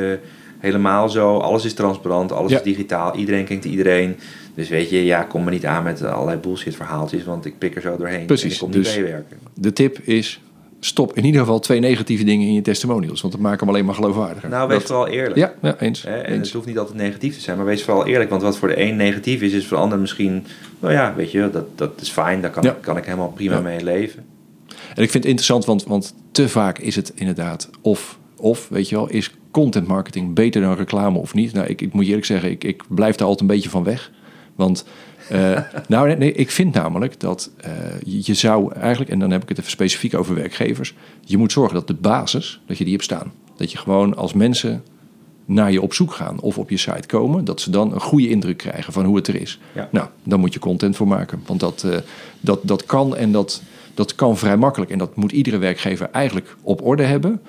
[0.60, 1.38] helemaal zo.
[1.38, 2.58] Alles is transparant, alles Ja.
[2.58, 4.16] is digitaal, iedereen kent iedereen.
[4.56, 7.76] Dus weet je, ja, kom maar niet aan met allerlei bullshit verhaaltjes, want ik pik
[7.76, 8.26] er zo doorheen.
[8.26, 9.38] Precies, En ik kom dus- niet meewerken.
[9.54, 10.42] de tip is,
[10.80, 13.86] stop in ieder geval twee negatieve dingen in je testimonials, want dat maakt hem alleen
[13.86, 14.50] maar geloofwaardiger.
[14.50, 15.36] Nou, wees Dat- vooral eerlijk.
[15.36, 16.06] ja, ja, eens.
[16.06, 16.38] En eens.
[16.48, 18.30] het hoeft niet altijd negatief te zijn, maar wees vooral eerlijk.
[18.30, 20.46] Want wat voor de een negatief is, is voor de ander misschien...
[20.80, 22.42] Nou ja, weet je, dat, dat is fijn.
[22.42, 22.78] Daar kan, Ja.
[22.82, 23.62] kan ik helemaal prima Ja.
[23.62, 24.26] mee leven.
[24.70, 28.90] En ik vind het interessant, want, want te vaak is het inderdaad of, of, weet
[28.90, 31.54] je wel, is content marketing beter dan reclame of niet?
[31.54, 33.84] Nou, ik, ik moet je eerlijk zeggen, ik, ik blijf daar altijd een beetje van
[33.84, 34.12] weg.
[34.56, 34.86] Want,
[35.30, 37.72] eh, nou nee, ik vind namelijk dat eh,
[38.06, 41.74] je, zou eigenlijk, en dan heb ik het even specifiek over werkgevers, je moet zorgen
[41.74, 43.32] dat de basis, dat je die hebt staan.
[43.56, 44.84] Dat je gewoon als mensen
[45.46, 48.30] naar je op zoek gaan of op je site komen, dat ze dan een goede
[48.30, 49.60] indruk krijgen van hoe het er is.
[49.74, 49.90] Ja.
[49.92, 51.42] Nou, dan moet je content voor maken.
[51.46, 51.98] Want dat, eh,
[52.40, 53.62] dat, dat kan en dat,
[53.94, 54.92] dat kan vrij makkelijk.
[54.92, 57.42] En dat moet iedere werkgever eigenlijk op orde hebben.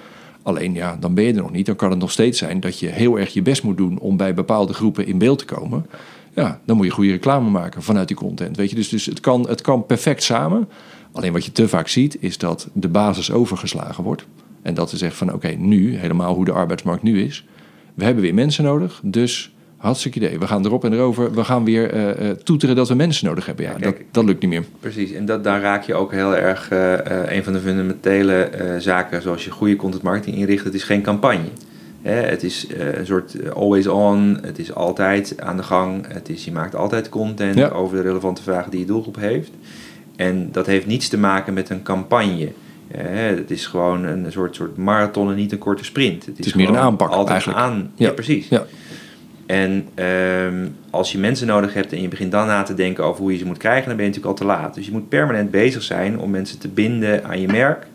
[0.42, 1.66] Alleen ja, dan ben je er nog niet.
[1.66, 4.16] Dan kan het nog steeds zijn dat je heel erg je best moet doen om
[4.16, 5.86] bij bepaalde groepen in beeld te komen.
[6.34, 8.56] Ja, dan moet je goede reclame maken vanuit die content.
[8.56, 10.68] Weet je, dus, dus het, kan, het kan perfect samen.
[11.12, 14.26] Alleen wat je te vaak ziet, is dat de basis overgeslagen wordt.
[14.62, 17.46] En dat ze zeggen van oké, nu, helemaal hoe de arbeidsmarkt nu is.
[17.94, 20.38] We hebben weer mensen nodig, dus hartstikke idee.
[20.38, 21.34] We gaan erop en erover.
[21.34, 23.64] We gaan weer uh, toeteren dat we mensen nodig hebben.
[23.64, 24.64] Ja, dat, dat lukt niet meer.
[24.80, 26.92] Precies, en dat, daar raak je ook heel erg uh,
[27.36, 30.64] een van de fundamentele zaken zoals je goede content marketing inricht.
[30.64, 31.48] Het is geen campagne.
[32.02, 34.38] Hè, het is een soort always on.
[34.42, 36.06] Het is altijd aan de gang.
[36.08, 39.50] Het is, je maakt altijd content over de relevante vragen die je doelgroep heeft.
[40.16, 42.52] En dat heeft niets te maken met een campagne.
[42.96, 46.26] het is gewoon een soort, soort marathon en niet een korte sprint.
[46.26, 47.58] Het is, het is meer een aanpak altijd eigenlijk.
[47.58, 48.48] Aan, ja, precies.
[48.48, 48.64] Ja.
[49.50, 53.22] En um, als je mensen nodig hebt en je begint dan na te denken over
[53.22, 54.74] hoe je ze moet krijgen, dan ben je natuurlijk al te laat.
[54.74, 57.86] Dus je moet permanent bezig zijn om mensen te binden aan je merk.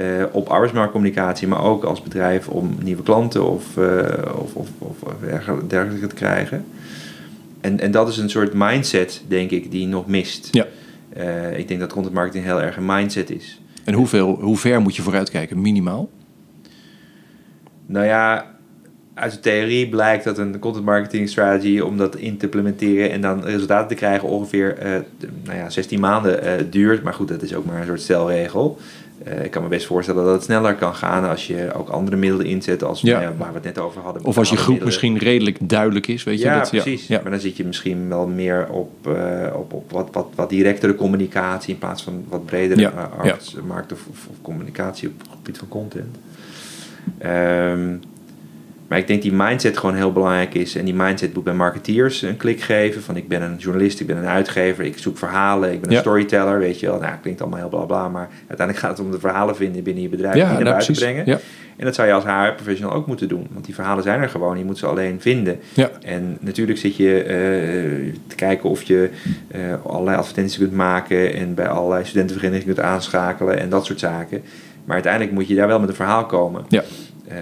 [0.00, 4.02] Uh, op arbeidsmarktcommunicatie, maar ook als bedrijf om nieuwe klanten of, uh,
[4.38, 4.96] of, of, of
[5.66, 6.64] dergelijke te krijgen.
[7.60, 10.48] En, en dat is een soort mindset, denk ik, die nog mist.
[10.50, 10.66] Ja.
[11.16, 13.60] Uh, ik denk dat content marketing heel erg een mindset is.
[13.84, 16.10] En hoeveel, hoe ver moet je vooruitkijken, minimaal?
[17.86, 18.52] Nou ja,
[19.14, 23.20] uit de theorie blijkt dat een content marketing strategy om dat in te implementeren en
[23.20, 24.98] dan resultaten te krijgen ongeveer uh,
[25.44, 27.02] nou ja, 16 maanden uh, duurt.
[27.02, 28.78] Maar goed, dat is ook maar een soort stelregel.
[29.28, 32.16] Uh, ik kan me best voorstellen dat het sneller kan gaan als je ook andere
[32.16, 33.32] middelen inzet, als ja.
[33.38, 34.24] waar we het net over hadden.
[34.24, 34.86] Of als je groep middelen.
[34.86, 36.44] misschien redelijk duidelijk is, weet je.
[36.44, 37.06] Ja, dat, precies.
[37.06, 37.20] Ja.
[37.22, 39.06] Maar dan zit je misschien wel meer op,
[39.54, 43.10] op, op wat, wat, wat directere communicatie in plaats van wat bredere ja.
[43.18, 46.16] arbeidsmarkt of, of, communicatie op het gebied van content.
[47.24, 48.00] Um,
[48.92, 50.76] maar ik denk die mindset gewoon heel belangrijk is.
[50.76, 53.02] En die mindset moet bij marketeers een klik geven.
[53.02, 55.98] Van ik ben een journalist, ik ben een uitgever, ik zoek verhalen, ik ben een
[55.98, 57.00] storyteller, weet je wel.
[57.00, 60.02] Nou, klinkt allemaal heel bla bla, maar uiteindelijk gaat het om de verhalen vinden binnen
[60.02, 61.26] je bedrijf ja, die naar nou, buiten brengen.
[61.26, 61.38] Ja.
[61.76, 63.46] En dat zou je als HR-professional ook moeten doen.
[63.52, 65.58] Want die verhalen zijn er gewoon, je moet ze alleen vinden.
[65.74, 65.90] Ja.
[66.02, 69.10] En natuurlijk zit je uh, te kijken of je
[69.56, 74.42] uh, allerlei advertenties kunt maken en bij allerlei studentenverenigingen kunt aanschakelen en dat soort zaken.
[74.84, 76.64] Maar uiteindelijk moet je daar wel met een verhaal komen.
[76.68, 76.82] Ja.
[77.28, 77.36] Uh,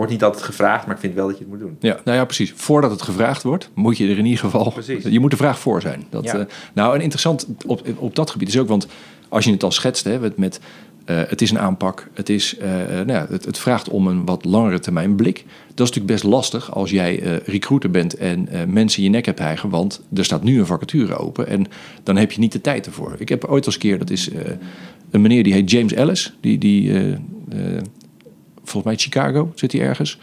[0.00, 1.76] wordt niet altijd gevraagd, maar ik vind wel dat je het moet doen.
[1.80, 2.52] Ja, nou ja, precies.
[2.56, 4.70] Voordat het gevraagd wordt, moet je er in ieder geval.
[4.72, 5.04] Precies.
[5.04, 6.04] Je moet de vraag voor zijn.
[6.10, 6.38] Dat, ja.
[6.38, 8.86] uh, nou, en interessant op, op dat gebied is ook, want
[9.28, 10.60] als je het al schetst, hè, met, met
[11.06, 14.24] uh, het is een aanpak, het, is, uh, nou ja, het, het, vraagt om een
[14.24, 15.44] wat langere termijn blik.
[15.74, 19.68] Dat is natuurlijk best lastig als jij recruiter bent en mensen je nek hebt hijgen,
[19.68, 21.66] want er staat nu een vacature open en
[22.02, 23.14] dan heb je niet de tijd ervoor.
[23.18, 24.30] Ik heb ooit als keer, dat is
[25.10, 26.92] een meneer die heet James Ellis, die, die
[28.70, 30.18] volgens mij Chicago zit hij ergens.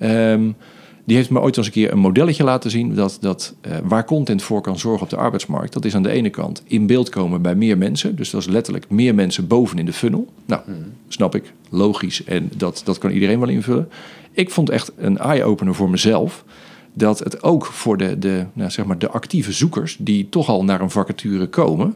[0.00, 0.56] Um,
[1.04, 4.04] die heeft me ooit eens een keer een modelletje laten zien dat, dat uh, waar
[4.04, 5.72] content voor kan zorgen op de arbeidsmarkt.
[5.72, 8.16] Dat is aan de ene kant in beeld komen bij meer mensen.
[8.16, 10.26] Dus dat is letterlijk meer mensen boven in de funnel.
[10.46, 10.74] Nou, mm.
[11.08, 13.88] snap ik, logisch en dat, dat kan iedereen wel invullen.
[14.32, 16.44] Ik vond echt een eye-opener voor mezelf.
[16.92, 20.64] Dat het ook voor de, de, nou, zeg maar de actieve zoekers die toch al
[20.64, 21.94] naar een vacature komen.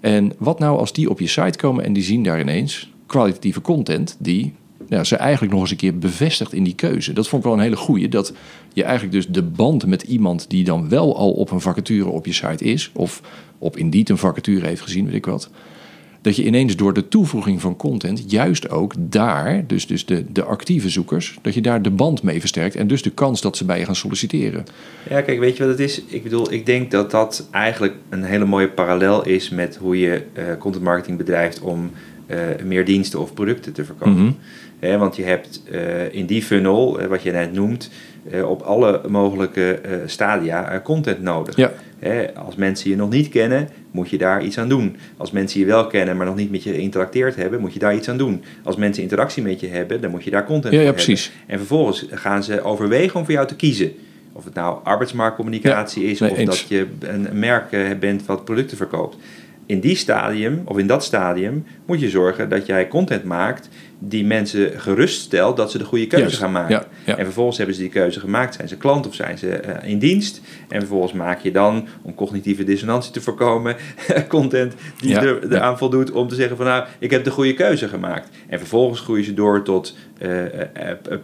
[0.00, 3.60] En wat nou als die op je site komen en die zien daar ineens kwalitatieve
[3.60, 4.54] content die
[4.88, 7.12] ja, ze eigenlijk nog eens een keer bevestigd in die keuze.
[7.12, 8.08] Dat vond ik wel een hele goeie.
[8.08, 8.32] Dat
[8.72, 12.26] je eigenlijk dus de band met iemand die dan wel al op een vacature op
[12.26, 13.20] je site is, of
[13.58, 15.50] op Indeed een vacature heeft gezien, weet ik wat.
[16.20, 20.44] Dat je ineens door de toevoeging van content, juist ook daar, dus, dus de, de
[20.44, 23.64] actieve zoekers, dat je daar de band mee versterkt en dus de kans dat ze
[23.64, 24.64] bij je gaan solliciteren.
[25.10, 26.02] Ja, kijk, weet je wat het is?
[26.06, 30.22] Ik bedoel, ik denk dat dat eigenlijk een hele mooie parallel is met hoe je
[30.38, 31.90] uh, content marketing bedrijft om
[32.26, 34.22] uh, meer diensten of producten te verkopen.
[34.22, 34.36] Mm
[34.90, 37.90] want je hebt uh, in die funnel, uh, wat je net noemt,
[38.32, 41.56] uh, op alle mogelijke stadia content nodig.
[41.56, 41.72] Ja.
[42.46, 44.96] als mensen je nog niet kennen, moet je daar iets aan doen.
[45.16, 47.94] Als mensen je wel kennen, maar nog niet met je geïnteracteerd hebben, moet je daar
[47.94, 48.42] iets aan doen.
[48.62, 51.24] Als mensen interactie met je hebben, dan moet je daar content ja, ja, precies.
[51.24, 51.48] hebben.
[51.48, 53.92] En vervolgens gaan ze overwegen om voor jou te kiezen.
[54.32, 59.16] Of het nou arbeidsmarktcommunicatie is, of dat je een merk bent wat producten verkoopt
[59.66, 63.68] in die stadium, of in dat stadium, moet je zorgen dat jij content maakt
[64.04, 66.84] die mensen geruststelt dat ze de goede keuze gaan maken.
[67.04, 68.54] En vervolgens hebben ze die keuze gemaakt.
[68.54, 70.40] Zijn ze klant of zijn ze uh, in dienst?
[70.68, 73.76] En vervolgens maak je dan, om cognitieve dissonantie te voorkomen,
[74.28, 77.88] content die er, eraan voldoet om te zeggen van nou, ik heb de goede keuze
[77.88, 78.28] gemaakt.
[78.48, 80.28] En vervolgens groeien ze door tot uh,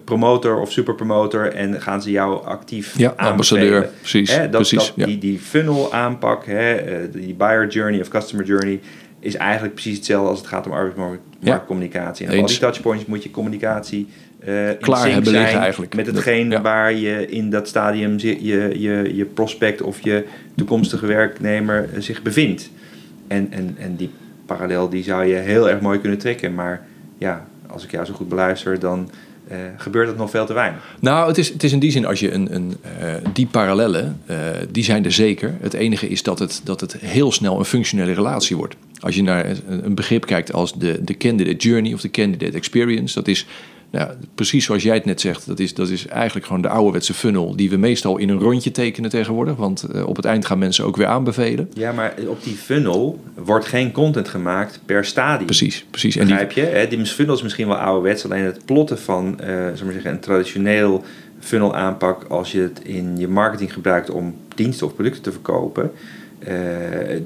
[0.04, 4.36] promotor of superpromotor en gaan ze jou actief ja, ambassadeur, precies.
[4.36, 8.80] Hè, dat, precies dat, die, die funnel aanpak, hè, die buyer journey of customer journey
[9.20, 12.26] is eigenlijk precies hetzelfde als het gaat om arbeidsmarktcommunicatie.
[12.26, 14.08] En op al die touchpoints moet je communicatie
[14.46, 15.94] uh, klaar hebben liggen eigenlijk.
[15.94, 20.24] Met hetgeen waar je in dat stadium je, je, je prospect of je
[20.56, 22.70] toekomstige werknemer eh, zich bevindt.
[23.26, 24.10] En, en, en die
[24.46, 26.54] parallel die zou je heel erg mooi kunnen trekken.
[26.54, 26.86] Maar
[27.18, 29.10] ja, als ik jou zo goed beluister, dan
[29.48, 30.96] eh, gebeurt dat nog veel te weinig.
[31.00, 34.20] Nou, het is, het is in die zin, als je een, een, eh, die parallellen,
[34.26, 34.36] eh,
[34.70, 35.56] die zijn er zeker.
[35.60, 38.76] Het enige is dat het, dat het heel snel een functionele relatie wordt.
[39.00, 43.14] Als je naar een, begrip kijkt als de, de candidate journey of de candidate experience,
[43.14, 43.46] dat is
[43.90, 47.14] nou, precies zoals jij het net zegt, dat is, dat is eigenlijk gewoon de ouderwetse
[47.14, 49.56] funnel die we meestal in een rondje tekenen tegenwoordig.
[49.56, 51.70] Want eh, op het eind gaan mensen ook weer aanbevelen.
[51.74, 55.46] Ja, maar op die funnel wordt geen content gemaakt per stadium.
[55.46, 56.16] Precies, precies.
[56.16, 56.76] En die, Begrijp je?
[56.76, 56.88] Hè?
[56.88, 61.04] Die funnel is misschien wel ouderwets, alleen het plotten van we maar zeggen, een traditioneel
[61.40, 65.92] funnel aanpak als je het in je marketing gebruikt om diensten of producten te verkopen,
[66.38, 66.54] eh,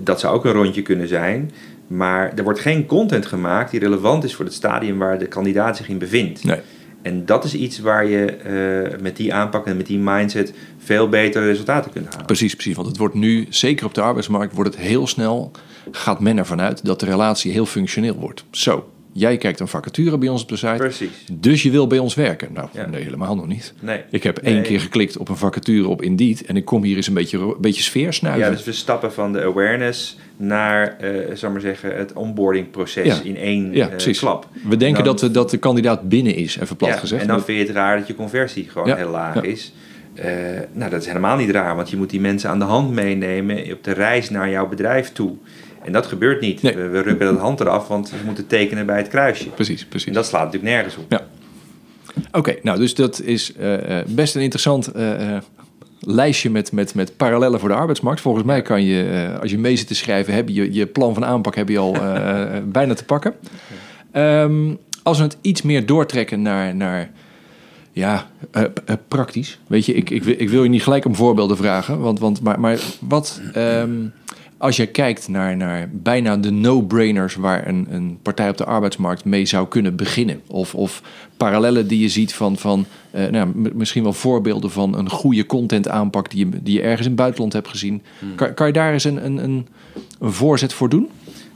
[0.02, 1.50] dat zou ook een rondje kunnen zijn.
[1.96, 5.76] Maar er wordt geen content gemaakt die relevant is voor het stadium waar de kandidaat
[5.76, 6.44] zich in bevindt.
[6.44, 6.60] nee,
[7.02, 11.08] En dat is iets waar je eh, met die aanpak en met die mindset veel
[11.08, 12.26] betere resultaten kunt halen.
[12.26, 12.74] precies, precies.
[12.74, 15.50] Want het wordt nu, zeker op de arbeidsmarkt, wordt het heel snel,
[15.90, 18.44] gaat men ervan uit dat de relatie heel functioneel wordt.
[18.50, 21.24] Zo, jij kijkt een vacature bij ons op de site, Precies.
[21.32, 22.48] dus je wil bij ons werken.
[22.52, 22.86] Nou, Ja.
[22.86, 23.72] nee, helemaal nog niet.
[23.80, 24.00] Nee.
[24.10, 27.06] Ik heb één keer geklikt op een vacature op Indeed en ik kom hier eens
[27.06, 28.44] een beetje, een beetje sfeer snuiven.
[28.44, 30.96] Ja, dus we stappen van de awareness naar,
[31.34, 33.20] zal ik maar zeggen, het onboarding proces Ja.
[33.24, 34.48] in één Ja, eh, klap.
[34.68, 37.22] We denken En dan- dat, de, dat de kandidaat binnen is, even plat Ja, gezegd.
[37.22, 39.72] En dan vind je het raar dat je conversie gewoon heel laag is.
[40.14, 40.26] Eh,
[40.72, 43.72] nou, dat is helemaal niet raar, want je moet die mensen aan de hand meenemen
[43.72, 45.36] op de reis naar jouw bedrijf toe.
[45.84, 46.62] En dat gebeurt niet.
[46.62, 46.74] Nee.
[46.74, 49.48] We, we rukken dat hand eraf, want we moeten tekenen bij het kruisje.
[49.48, 50.08] Precies, precies.
[50.08, 51.04] En dat slaat natuurlijk nergens op.
[51.08, 51.26] Ja.
[52.32, 55.36] Oké, nou dus dat is eh, eh, best een interessant eh,
[56.00, 58.20] lijstje met, met, met parallellen voor de arbeidsmarkt.
[58.20, 61.24] Volgens mij kan je, als je mee zit te schrijven, heb je je plan van
[61.24, 61.92] aanpak heb je al
[62.78, 63.34] bijna te pakken.
[64.10, 67.10] Ehm, als we het iets meer doortrekken naar, naar
[67.92, 68.30] ja,
[69.08, 69.58] praktisch.
[69.66, 72.00] Weet je, ik, ik, wil- ik wil je niet gelijk om voorbeelden vragen.
[72.00, 73.90] Want, want, maar, maar wat, ehm,
[74.62, 79.24] als je kijkt naar, naar bijna de no-brainers waar een, een partij op de arbeidsmarkt
[79.24, 80.40] mee zou kunnen beginnen.
[80.46, 81.02] Of, of
[81.36, 85.88] parallellen die je ziet van, van eh, nou, misschien wel voorbeelden van een goede content
[85.88, 88.02] aanpak die je, die je ergens in het buitenland hebt gezien.
[88.34, 89.66] Kan, kan je daar eens een, een, een,
[90.20, 91.08] een voorzet voor doen?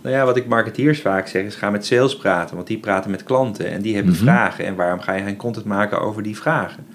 [0.02, 3.10] Nou ja, wat ik marketeers vaak zeg is ga met sales praten, want die praten
[3.10, 4.22] met klanten en die hebben Mhm.
[4.22, 4.64] vragen.
[4.64, 6.86] En waarom ga je geen content maken over die vragen?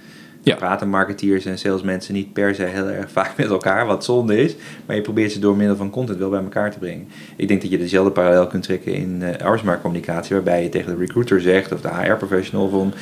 [0.44, 0.56] Ja.
[0.56, 4.56] Praten marketeers en salesmensen niet per se heel erg vaak met elkaar, wat zonde is.
[4.86, 7.08] Maar je probeert ze door middel van content wel bij elkaar te brengen.
[7.36, 11.00] Ik denk dat je dezelfde parallel kunt trekken in eh arbeidsmarktcommunicatie, waarbij je tegen de
[11.00, 12.94] recruiter zegt of de HR-professional van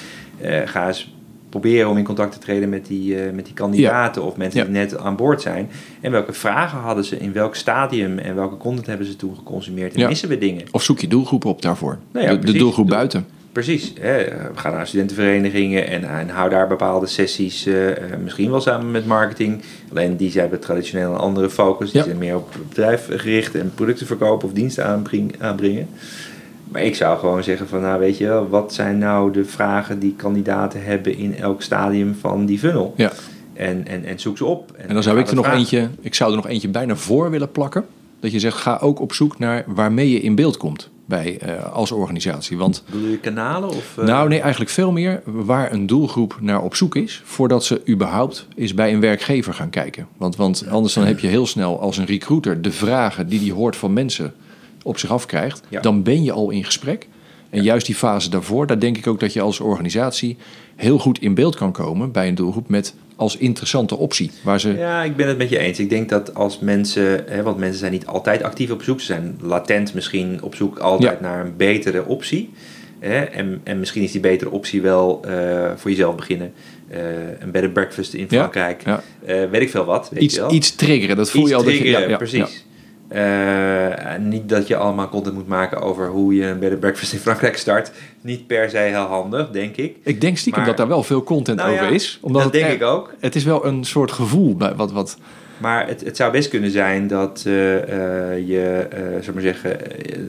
[0.42, 1.14] eh, ga eens
[1.50, 4.66] proberen om in contact te treden met die, eh, met die kandidaten of mensen Ja.
[4.66, 5.70] die net aan boord zijn.
[6.02, 9.94] En welke vragen hadden ze, in welk stadium en welke content hebben ze toen geconsumeerd
[9.94, 10.08] en Ja.
[10.08, 10.64] missen we dingen.
[10.72, 11.98] Of zoek je doelgroep op daarvoor?
[12.12, 13.26] Nou de, de doelgroep Doel- buiten.
[13.52, 13.94] Precies.
[14.00, 18.92] Hè, ga naar studentenverenigingen en, en hou daar bepaalde sessies, eh, eh, misschien wel samen
[18.92, 19.62] met marketing.
[19.92, 21.92] Alleen die zijn hebben traditioneel een andere focus.
[21.92, 22.06] Die Ja.
[22.06, 25.88] zijn meer op bedrijf gericht en producten verkopen of diensten aanbreng- aanbrengen.
[26.72, 30.00] Maar ik zou gewoon zeggen van, nou weet je wel, wat zijn nou de vragen
[30.00, 32.94] die kandidaten hebben in elk stadium van die funnel?
[32.98, 33.12] Ja.
[33.54, 34.72] En, en, en zoek ze op.
[34.88, 35.62] En dan zou ik er nog vragen.
[35.62, 37.86] eentje, ik zou er nog eentje bijna voor willen plakken.
[38.20, 41.74] Dat je zegt, ga ook op zoek naar waarmee je in beeld komt bij, eh,
[41.74, 42.58] als organisatie.
[42.58, 43.70] Want Bedoel je kanalen?
[43.70, 47.22] Of, eh, nou nee, eigenlijk veel meer waar een doelgroep naar op zoek is...
[47.26, 50.08] voordat ze überhaupt eens bij een werkgever gaan kijken.
[50.18, 53.54] Want, want anders dan heb je heel snel als een recruiter de vragen die die
[53.54, 54.34] hoort van mensen
[54.84, 55.62] op zich afkrijgt.
[55.70, 55.82] Ja.
[55.82, 57.08] Dan ben je al in gesprek.
[57.50, 60.38] En juist die fase daarvoor, daar denk ik ook dat je als organisatie
[60.76, 64.32] heel goed in beeld kan komen bij een doelgroep met als interessante optie.
[64.44, 65.80] Waar ze Ja, ik ben het met je eens.
[65.80, 69.06] Ik denk dat als mensen, hè, want mensen zijn niet altijd actief op zoek, ze
[69.06, 71.28] zijn latent misschien op zoek altijd Ja.
[71.28, 72.50] naar een betere optie.
[73.00, 76.54] Hè, en, en misschien is die betere optie wel eh, voor jezelf beginnen.
[76.88, 77.00] Eh,
[77.40, 78.82] een bed and breakfast in Frankrijk.
[78.86, 79.04] ja.
[79.26, 80.10] Eh, weet ik veel wat.
[80.14, 80.52] Weet iets, je wel.
[80.54, 81.64] iets triggeren, dat voel Iets je al.
[81.64, 82.66] dat je- triggeren, ja, precies.
[83.10, 87.14] Eh, niet dat je allemaal content moet maken over hoe je een bed and breakfast
[87.14, 87.92] in Frankrijk start.
[88.22, 89.96] Niet per se heel handig, denk ik.
[90.04, 92.18] Ik denk stiekem Maar- dat daar wel veel content Nou ja, over is.
[92.22, 93.14] Omdat dat het denk er- ik ook.
[93.20, 94.92] Het is wel een soort gevoel bij wat.
[94.92, 95.18] wat
[95.58, 98.88] Maar het, het zou best kunnen zijn dat eh, eh, je,
[99.22, 99.78] zeg maar zeggen,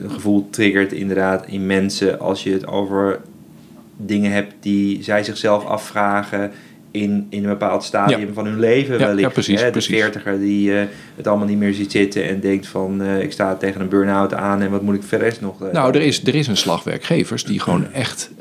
[0.03, 3.19] een gevoel triggert inderdaad in mensen als je het over
[3.97, 6.51] dingen hebt die zij zichzelf afvragen
[6.91, 9.21] in, in een bepaald stadium van hun leven Ja, wellicht.
[9.21, 9.71] ja, precies, hè?
[9.71, 13.31] De veertiger die eh, het allemaal niet meer ziet zitten en denkt van eh, ik
[13.31, 15.61] sta tegen een burn-out aan en wat moet ik verder nog?
[15.63, 18.31] eh, nou, er is, er is een slag werkgevers die gewoon echt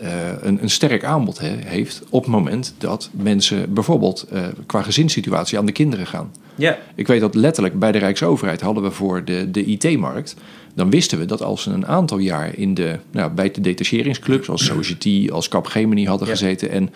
[0.41, 4.27] een, een sterk aanbod he- heeft op het moment dat mensen bijvoorbeeld
[4.67, 6.33] qua gezinssituatie aan de kinderen gaan.
[6.55, 10.37] Ja, Ik weet dat letterlijk bij de Rijksoverheid hadden we voor de, de IT-markt.
[10.75, 14.49] Dan wisten we dat als ze een aantal jaar in de, nou, bij de detacheringsclubs,
[14.49, 16.33] als Society, als Capgemini hadden Ja.
[16.33, 16.71] gezeten.
[16.71, 16.91] En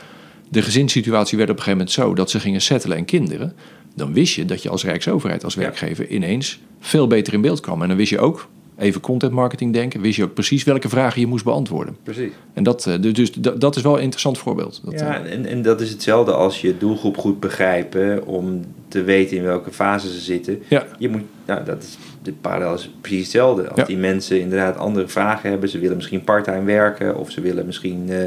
[0.55, 3.53] de gezinssituatie werd op een gegeven moment zo dat ze gingen settelen en kinderen.
[3.95, 7.83] Dan wist je dat je als Rijksoverheid, als werkgever, ineens veel beter in beeld kwam.
[7.83, 11.21] En dan wist je ook, even content marketing denken, wist je ook precies welke vragen
[11.21, 11.97] je moest beantwoorden.
[12.03, 12.33] Precies.
[12.53, 14.81] En dat, eh, dus dus dat, dat is wel een interessant voorbeeld.
[14.85, 19.03] Dat, ja, eh, en, en dat is hetzelfde als je doelgroep goed begrijpen om te
[19.03, 20.63] weten in welke fase ze zitten.
[20.69, 23.69] ja, Je moet, nou, dat is, de parallel is precies hetzelfde.
[23.69, 23.85] Als Ja.
[23.85, 28.07] die mensen inderdaad andere vragen hebben, ze willen misschien parttime werken of ze willen misschien
[28.11, 28.19] eh,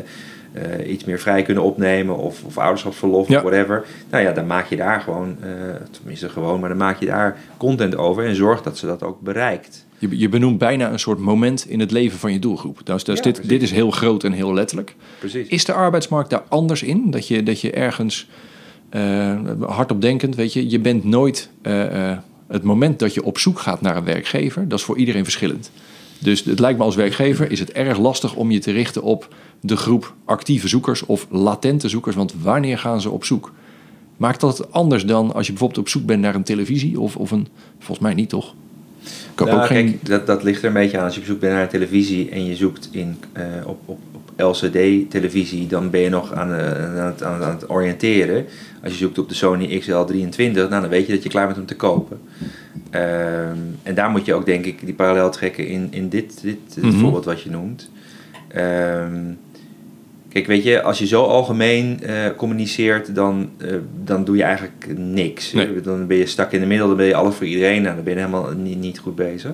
[0.62, 3.36] eh, iets meer vrij kunnen opnemen of, of ouderschapsverlof Ja.
[3.38, 3.86] of whatever.
[4.10, 5.50] Nou ja, dan maak je daar gewoon, eh,
[5.92, 9.22] tenminste gewoon, maar dan maak je daar content over en zorg dat ze dat ook
[9.22, 9.86] bereikt.
[10.00, 12.80] je, je benoemt bijna een soort moment in het leven van je doelgroep.
[12.84, 13.50] Dus, dus Ja, dit, precies.
[13.52, 14.96] dit is heel groot en heel letterlijk.
[15.20, 15.48] Precies.
[15.48, 17.12] Is de arbeidsmarkt daar anders in?
[17.12, 18.30] Dat je, dat je ergens
[18.90, 21.50] eh hardop denkend, weet je, je bent nooit
[22.48, 25.72] het moment dat je op zoek gaat naar een werkgever, dat is voor iedereen verschillend.
[26.20, 29.28] Dus het lijkt me als werkgever is het erg lastig om je te richten op
[29.62, 33.52] de groep actieve zoekers of latente zoekers, want wanneer gaan ze op zoek?
[34.18, 37.32] Maakt dat anders dan als je bijvoorbeeld op zoek bent naar een televisie of, of
[37.32, 38.54] een, volgens mij niet toch?
[39.34, 41.04] Ik Nou, ook geen, kijk, dat, dat ligt er een beetje aan.
[41.04, 44.00] Als je op zoek bent naar een televisie en je zoekt in, eh, op, op,
[44.12, 48.46] op LCD-televisie, dan ben je nog aan, eh, aan, het, aan, aan het oriënteren.
[48.84, 51.60] Als je zoekt op de Sony XL23, nou, dan weet je dat je klaar bent
[51.60, 52.20] om te kopen.
[52.90, 56.58] Ehm, en daar moet je ook, denk ik, die parallel trekken in, in dit, dit,
[56.74, 56.98] dit Mhm.
[56.98, 57.90] voorbeeld wat je noemt.
[58.48, 59.20] Ehm,
[60.38, 64.86] Kijk, weet je, als je zo algemeen eh, communiceert, dan, eh, dan doe je eigenlijk
[64.98, 65.54] niks.
[65.54, 65.82] Nee.
[65.82, 67.82] Dan ben je stak in de middel, dan ben je alles voor iedereen.
[67.82, 69.52] Nou, dan ben je helemaal niet, niet goed bezig.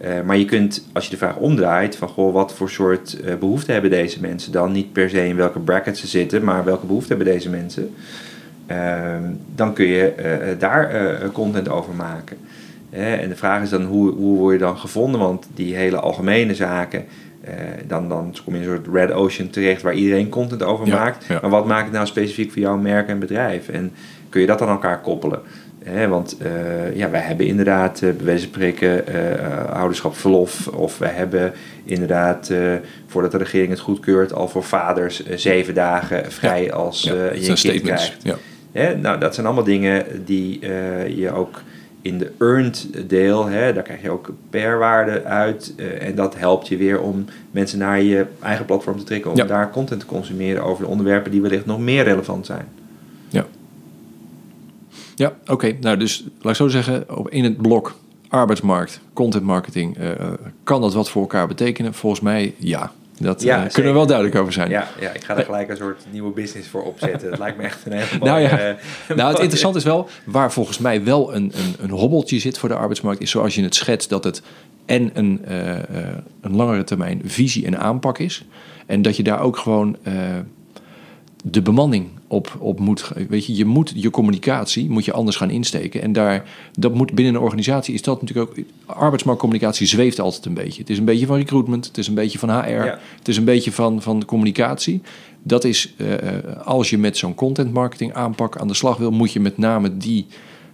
[0.00, 3.34] Eh, maar je kunt, als je de vraag omdraait, van goh, wat voor soort eh
[3.34, 4.72] behoeften hebben deze mensen dan?
[4.72, 7.94] Niet per se in welke bracket ze zitten, maar welke behoeften hebben deze mensen?
[8.66, 9.22] Ehm,
[9.54, 10.12] dan kun je
[10.58, 12.36] daar content over maken.
[12.90, 15.20] En de vraag is dan, hoe, hoe word je dan gevonden?
[15.20, 17.04] Want die hele algemene zaken,
[17.44, 17.54] eh,
[17.86, 20.94] dan, dan kom je in een soort red ocean terecht waar iedereen content over Ja,
[20.94, 21.24] maakt.
[21.28, 21.38] ja.
[21.40, 23.68] Maar wat maakt het nou specifiek voor jouw merk en bedrijf?
[23.68, 23.92] En
[24.28, 25.40] kun je dat aan elkaar koppelen?
[25.84, 30.66] Hè, want eh, ja, wij hebben inderdaad, eh, bij wijze van spreken, eh, eh, ouderschapsverlof.
[30.68, 31.52] Of wij hebben
[31.84, 32.58] inderdaad, eh,
[33.06, 37.42] voordat de regering het goedkeurt, al voor vaders eh, zeven dagen vrij als ja, eh,
[37.42, 38.16] je een kind krijgt.
[38.22, 38.36] Ja.
[39.02, 41.62] Nou, dat zijn allemaal dingen die eh, je ook
[42.02, 45.72] in de earned deel, hè, daar krijg je ook PR-waarde uit.
[45.76, 49.36] eh, en dat helpt je weer om mensen naar je eigen platform te trekken om
[49.36, 49.44] Ja.
[49.44, 52.66] daar content te consumeren over de onderwerpen die wellicht nog meer relevant zijn.
[53.28, 53.46] Ja,
[55.14, 55.76] ja oké.
[55.80, 57.94] Nou, dus laat ik zo zeggen, op- in het blok
[58.28, 60.32] arbeidsmarkt, content marketing, eh, eh,
[60.64, 61.94] kan dat wat voor elkaar betekenen?
[61.94, 62.92] Volgens mij ja.
[63.22, 64.70] Dat Ja, eh, kunnen we wel duidelijk over zijn.
[64.70, 67.30] Ja, ja, ik ga er gelijk een soort nieuwe business voor opzetten.
[67.30, 68.42] Dat lijkt me echt een hele Nou mooie...
[68.42, 68.58] ja,
[69.08, 72.58] eh, Nou, het interessante is wel, waar volgens mij wel een, een, een hobbeltje zit
[72.58, 74.42] voor de arbeidsmarkt, is zoals je het schetst, dat het
[74.86, 75.76] en een, eh,
[76.40, 78.44] een langere termijn visie en aanpak is.
[78.86, 79.96] En dat je daar ook gewoon
[81.44, 83.12] de bemanning op, op moet.
[83.28, 86.02] Weet je, je moet je communicatie moet je anders gaan insteken.
[86.02, 88.64] En daar, dat moet binnen een organisatie is dat natuurlijk ook.
[88.86, 90.80] Arbeidsmarktcommunicatie zweeft altijd een beetje.
[90.80, 92.98] Het is een beetje van recruitment, het is een beetje van HR, Ja.
[93.18, 95.00] het is een beetje van, van communicatie.
[95.42, 96.06] Dat is eh,
[96.64, 99.96] als je met zo'n content marketing aanpak aan de slag wil, moet je met name
[99.96, 100.26] die,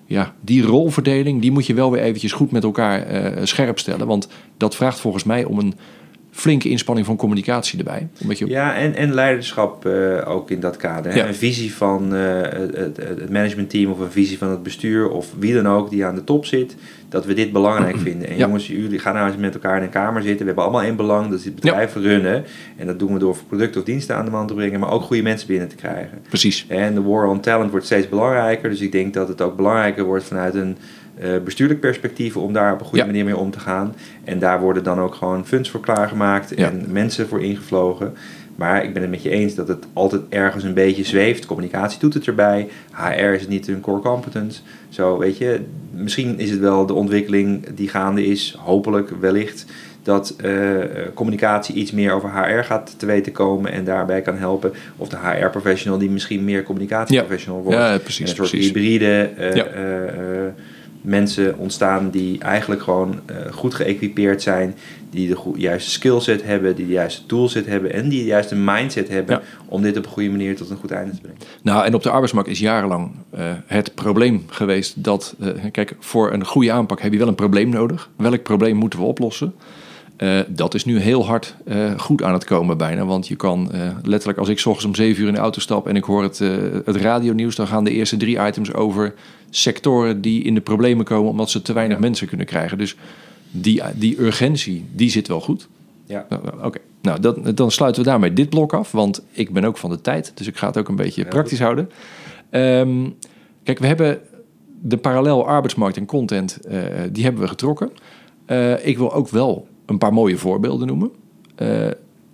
[0.06, 4.06] ja, die rolverdeling, die moet je wel weer eventjes goed met elkaar eh, scherp stellen.
[4.06, 5.74] Want dat vraagt volgens mij om een
[6.36, 8.08] flinke inspanning van communicatie erbij.
[8.22, 11.12] Omdat je, Ja, en, en leiderschap eh, ook in dat kader.
[11.12, 11.18] Hè?
[11.18, 11.26] Ja.
[11.26, 15.68] Een visie van eh, het, managementteam of een visie van het bestuur of wie dan
[15.68, 16.76] ook die aan de top zit,
[17.08, 18.28] dat we dit belangrijk vinden.
[18.28, 18.46] En Ja.
[18.46, 20.38] jongens, jullie gaan nou eens met elkaar in een kamer zitten.
[20.40, 22.44] We hebben allemaal één belang, dat is het bedrijf runnen.
[22.76, 25.02] En dat doen we door producten of diensten aan de man te brengen, maar ook
[25.02, 26.18] goede mensen binnen te krijgen.
[26.28, 26.64] Precies.
[26.68, 28.70] En de war on talent wordt steeds belangrijker.
[28.70, 30.76] Dus ik denk dat het ook belangrijker wordt vanuit een
[31.18, 33.06] eh, bestuurlijk perspectief om daar op een goede Ja.
[33.10, 33.94] manier mee om te gaan.
[34.24, 36.66] En daar worden dan ook gewoon funds voor klaargemaakt Ja.
[36.70, 38.14] en mensen voor ingevlogen.
[38.56, 41.46] Maar ik ben het met je eens dat het altijd ergens een beetje zweeft.
[41.46, 42.68] Communicatie doet het erbij.
[42.92, 44.60] HR is het niet hun core competence.
[44.88, 49.66] Zo, weet je, misschien is het wel de ontwikkeling die gaande is, hopelijk wellicht,
[50.02, 50.52] dat eh,
[51.14, 54.72] communicatie iets meer over HR gaat te weten komen en daarbij kan helpen.
[54.96, 57.78] Of de HR-professional die misschien meer communicatieprofessional wordt.
[57.78, 58.30] Ja, En precies.
[58.30, 58.66] een soort precies.
[58.66, 59.66] hybride eh, Ja.
[61.06, 64.74] Mensen ontstaan die eigenlijk gewoon eh, goed geëquipeerd zijn,
[65.10, 69.08] die de juiste skillset hebben, die de juiste toolset hebben en die de juiste mindset
[69.08, 69.42] hebben Ja.
[69.68, 71.38] om dit op een goede manier tot een goed einde te brengen.
[71.62, 76.32] Nou, en op de arbeidsmarkt is jarenlang eh, het probleem geweest dat, eh, kijk, voor
[76.32, 78.10] een goede aanpak heb je wel een probleem nodig.
[78.16, 79.54] Welk probleem moeten we oplossen?
[80.48, 81.54] Dat is nu heel hard
[81.96, 83.04] goed aan het komen bijna.
[83.04, 83.70] Want je kan
[84.02, 86.22] letterlijk, als ik 's ochtends om zeven uur in de auto stap en ik hoor
[86.22, 86.38] het,
[86.84, 89.14] het radionieuws, dan gaan de eerste drie items over
[89.50, 92.78] sectoren die in de problemen komen omdat ze te weinig mensen kunnen krijgen.
[92.78, 92.96] Dus
[93.50, 95.68] die, die urgentie, die zit wel goed.
[96.06, 96.26] Ja.
[96.28, 99.64] Nou, nou, Oké, nou dat, dan sluiten we daarmee dit blok af, want ik ben
[99.64, 101.90] ook van de tijd, dus ik ga het ook een beetje Ja, praktisch houden.
[102.50, 103.08] Ehm,
[103.62, 104.20] kijk, we hebben
[104.80, 106.80] de parallel arbeidsmarkt en content, eh,
[107.12, 107.90] die hebben we getrokken.
[108.46, 111.10] Eh, ik wil ook wel een paar mooie voorbeelden noemen.
[111.54, 111.88] Eh,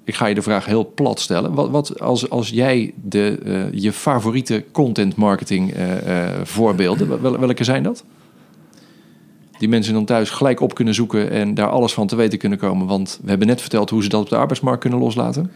[0.04, 1.54] ik ga je de vraag heel plat stellen.
[1.54, 7.38] Wat, wat als, als jij de, eh, je favoriete content marketing eh, eh, voorbeelden, wel-
[7.38, 8.04] welke zijn dat?
[9.58, 12.58] Die mensen dan thuis gelijk op kunnen zoeken en daar alles van te weten kunnen
[12.58, 12.86] komen.
[12.86, 15.50] Want we hebben net verteld hoe ze dat op de arbeidsmarkt kunnen loslaten.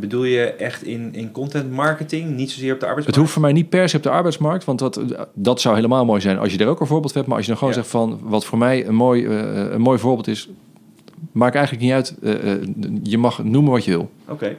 [0.00, 3.16] Bedoel je echt in, in content marketing, niet zozeer op de Het arbeidsmarkt?
[3.20, 5.00] hoeft voor mij niet per se op de arbeidsmarkt, want dat,
[5.34, 7.26] dat zou helemaal mooi zijn als je er ook een voorbeeld van hebt.
[7.28, 7.80] Maar als je dan gewoon Ja.
[7.80, 10.48] zegt van wat voor mij een mooi, een mooi voorbeeld is,
[11.32, 12.14] maakt eigenlijk niet uit.
[12.22, 12.58] Eh, eh,
[13.02, 14.10] je mag noemen wat je wil.
[14.28, 14.56] Oké.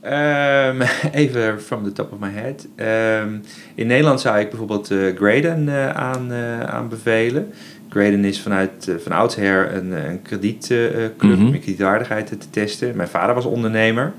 [0.00, 0.80] Ehm,
[1.12, 2.66] even from the top of my head.
[2.76, 3.34] Ehm,
[3.74, 6.32] in Nederland zou ik bijvoorbeeld eh Graden aan,
[6.66, 7.52] aanbevelen.
[7.88, 11.46] Graden is vanuit van oudsher een, een kredietclub Mhm.
[11.46, 12.96] om je kredietwaardigheid te testen.
[12.96, 14.12] Mijn vader was ondernemer.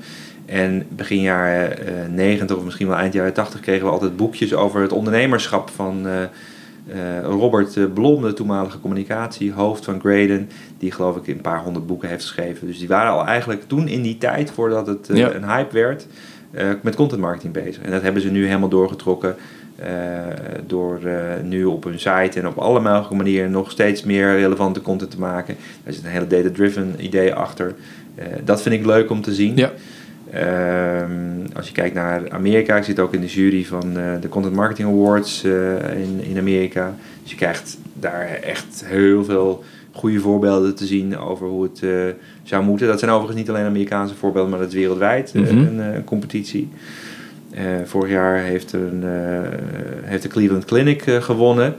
[0.45, 4.53] En begin jaren eh 90 of misschien wel eind jaren 80 kregen we altijd boekjes
[4.53, 6.05] over het ondernemerschap van
[6.87, 11.87] eh, Robert eh, Blom, de toenmalige communicatiehoofd van Graden, die geloof ik een paar honderd
[11.87, 12.67] boeken heeft geschreven.
[12.67, 15.33] Dus die waren al eigenlijk toen in die tijd, voordat het eh, Ja.
[15.33, 16.07] een hype werd,
[16.81, 17.83] met content marketing bezig.
[17.83, 19.35] En dat hebben ze nu helemaal doorgetrokken
[20.67, 20.99] door
[21.43, 25.19] nu op hun site en op alle mogelijke manieren nog steeds meer relevante content te
[25.19, 25.55] maken.
[25.83, 27.75] Daar zit een hele data-driven idee achter.
[28.43, 29.55] Dat vind ik leuk om te zien.
[29.55, 29.71] Ja.
[30.31, 31.11] Ehm,
[31.55, 34.55] als je kijkt naar Amerika, ik zit ook in de jury van eh, de Content
[34.55, 36.95] Marketing Awards eh, in, in Amerika.
[37.21, 41.89] Dus je krijgt daar echt heel veel goede voorbeelden te zien over hoe het eh,
[42.43, 42.87] zou moeten.
[42.87, 45.57] Dat zijn overigens niet alleen Amerikaanse voorbeelden, maar dat is wereldwijd Mhm.
[45.57, 46.69] een, een competitie.
[47.83, 49.03] Vorig jaar heeft, een,
[50.03, 51.75] heeft de Cleveland Clinic gewonnen.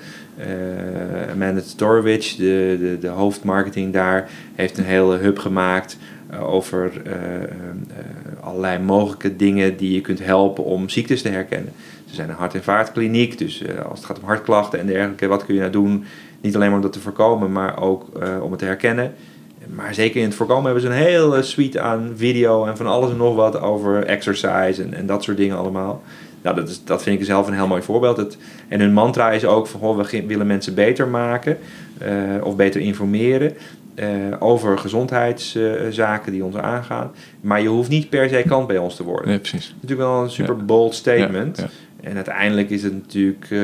[1.32, 5.98] Amanda Storwich, de, de, de hoofdmarketing daar, heeft een hele hub gemaakt
[6.40, 11.72] over eh, eh, eh, allerlei mogelijke dingen die je kunt helpen om ziektes te herkennen.
[12.08, 15.26] Ze zijn een hart- en vaartkliniek, dus eh, als het gaat om hartklachten en dergelijke,
[15.26, 16.04] wat kun je nou doen?
[16.40, 19.14] Niet alleen om dat te voorkomen, maar ook eh, om het te herkennen.
[19.74, 23.10] Maar zeker in het voorkomen hebben ze een hele suite aan video en van alles
[23.10, 26.02] en nog wat over exercise en, en dat soort dingen allemaal.
[26.42, 28.16] Nou, dat, is, dat vind ik zelf een heel mooi voorbeeld.
[28.16, 28.36] Het,
[28.68, 31.58] en hun mantra is ook van, goh, we willen mensen beter maken
[31.98, 32.10] eh,
[32.42, 33.62] of beter informeren eh,
[34.38, 37.10] over gezondheidszaken die ons aangaan.
[37.40, 39.28] Maar je hoeft niet per se klant bij ons te worden.
[39.28, 39.74] Nee, precies.
[39.80, 40.62] Natuurlijk wel een super Ja.
[40.62, 41.56] bold statement.
[41.56, 41.66] Ja.
[42.00, 43.58] En uiteindelijk is het natuurlijk, eh,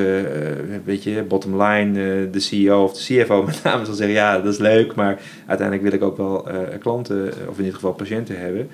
[0.85, 4.39] weet je, bottom line, eh, de CEO of de CFO met name zal zeggen, ja,
[4.39, 7.73] dat is leuk, maar uiteindelijk wil ik ook wel eh, klanten, eh, of in dit
[7.73, 8.69] geval patiënten hebben.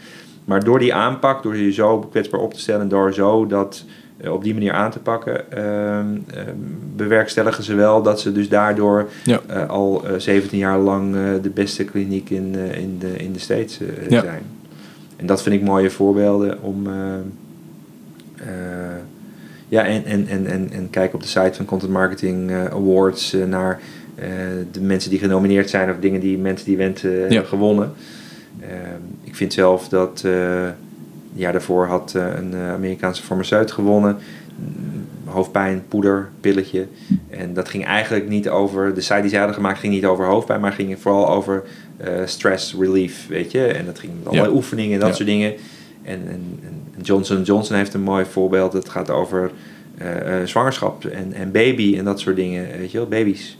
[0.45, 3.85] Maar door die aanpak, door je zo kwetsbaar op te stellen en door zo dat
[3.87, 3.93] eh,
[4.29, 6.05] op die manier aan te pakken, ehm,
[6.35, 6.55] ehm,
[6.95, 9.39] bewerkstelligen ze wel dat ze dus daardoor Ja.
[9.47, 13.33] eh, al eh, 17 jaar lang eh, de beste kliniek in, eh, in, de, in
[13.33, 14.21] de States eh, Ja.
[14.21, 14.41] zijn.
[15.15, 16.87] En dat vind ik mooie voorbeelden om.
[16.87, 16.93] eh,
[18.35, 18.95] eh,
[19.67, 23.33] ja, en, en, en, en, en kijk op de site van Content Marketing eh, Awards
[23.33, 23.79] eh, naar
[24.15, 24.27] eh,
[24.71, 27.91] de mensen die genomineerd zijn of dingen die mensen die eh, hebben gewonnen.
[28.61, 30.23] Ehm, ik vind zelf dat
[31.33, 34.17] een jaar daarvoor had eh, een eh, Amerikaanse farmaceut gewonnen.
[35.25, 36.87] Hoofdpijn, poeder, pilletje.
[37.29, 40.25] En dat ging eigenlijk niet over, de site die zij hadden gemaakt ging niet over
[40.25, 41.63] hoofdpijn, maar ging vooral over
[41.97, 43.65] eh, stress relief, weet je.
[43.65, 44.55] En dat ging met allerlei Ja.
[44.55, 45.15] oefeningen en dat Ja.
[45.15, 45.53] soort dingen.
[46.03, 46.59] En, en,
[46.97, 48.73] en Johnson Johnson heeft een mooi voorbeeld.
[48.73, 49.51] Het gaat over
[50.45, 53.57] zwangerschap en, en baby en dat soort dingen, weet je wel, baby's.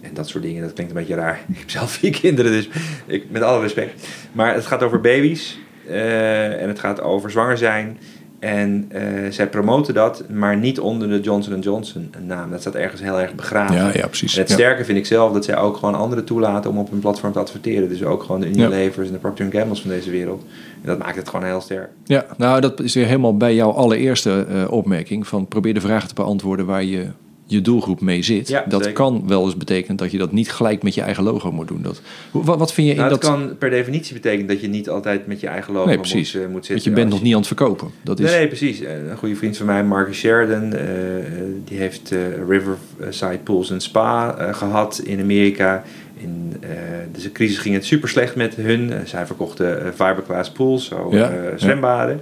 [0.00, 1.40] En dat soort dingen, dat klinkt een beetje raar.
[1.48, 2.68] Ik heb zelf vier kinderen, dus
[3.06, 4.08] ik, met alle respect.
[4.32, 5.58] Maar het gaat over baby's
[5.88, 7.98] eh, en het gaat over zwanger zijn.
[8.38, 12.50] En eh, zij promoten dat, maar niet onder de Johnson Johnson naam.
[12.50, 13.76] Dat staat ergens heel erg begraven.
[13.76, 14.34] Ja, ja, precies.
[14.34, 14.54] En het Ja.
[14.54, 17.38] sterke vind ik zelf dat zij ook gewoon anderen toelaten om op hun platform te
[17.38, 17.88] adverteren.
[17.88, 20.42] Dus ook gewoon de Unilevers en de Procter Gamble's van deze wereld.
[20.82, 21.88] En dat maakt het gewoon heel sterk.
[22.04, 26.08] Ja, nou dat is weer helemaal bij jouw allereerste eh, opmerking van probeer de vragen
[26.08, 27.06] te beantwoorden waar je
[27.46, 28.48] je doelgroep mee zit.
[28.48, 28.96] Ja, dat zeker.
[28.96, 31.82] kan wel eens betekenen dat je dat niet gelijk met je eigen logo moet doen.
[31.82, 33.22] Dat, wat, wat vind je in Nou, dat...
[33.22, 36.06] dat kan per definitie betekenen dat je niet altijd met je eigen logo Nee, moet,
[36.06, 36.68] eh, moet zitten.
[36.68, 37.90] Want je bent nog niet aan het verkopen.
[38.02, 38.80] Dat is, Nee, nee, precies.
[38.80, 40.86] Eh, Een goede vriend van mij, Marcus Sheridan, eh,
[41.64, 42.14] die heeft
[42.48, 45.84] Riverside Pools and Spa eh, gehad in Amerika.
[46.16, 46.56] In
[47.12, 48.92] dus de crisis ging het super slecht met hun.
[49.04, 52.16] Zij verkochten fiberglass pools, zo Ja, ja.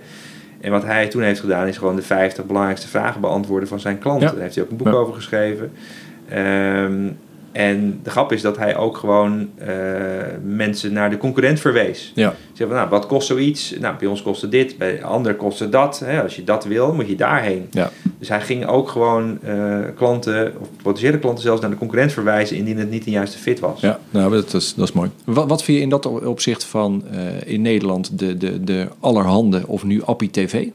[0.64, 3.98] En wat hij toen heeft gedaan is gewoon de 50 belangrijkste vragen beantwoorden van zijn
[3.98, 4.26] klanten.
[4.26, 4.32] Ja.
[4.32, 4.92] Daar heeft hij ook een boek Ja.
[4.92, 5.72] over geschreven.
[6.28, 7.08] Ehm,
[7.54, 9.68] en de grap is dat hij ook gewoon eh,
[10.44, 12.12] mensen naar de concurrent verwees.
[12.14, 13.74] Ja, Zeg van, nou, wat kost zoiets?
[13.80, 15.98] Nou, bij ons kostte dit, bij ander kostte dat.
[16.04, 16.22] Hè?
[16.22, 17.66] Als je dat wil, moet je daarheen.
[17.70, 17.90] ja.
[18.18, 22.56] Dus hij ging ook gewoon eh, klanten, of potentiële klanten zelfs, naar de concurrent verwijzen
[22.56, 23.80] indien het niet de juiste fit was.
[23.80, 25.10] Ja, nou, dat is, dat is mooi.
[25.24, 29.62] Wat, wat vind je in dat opzicht van eh, in Nederland de, de, de allerhande
[29.66, 30.66] of nu Appie TV?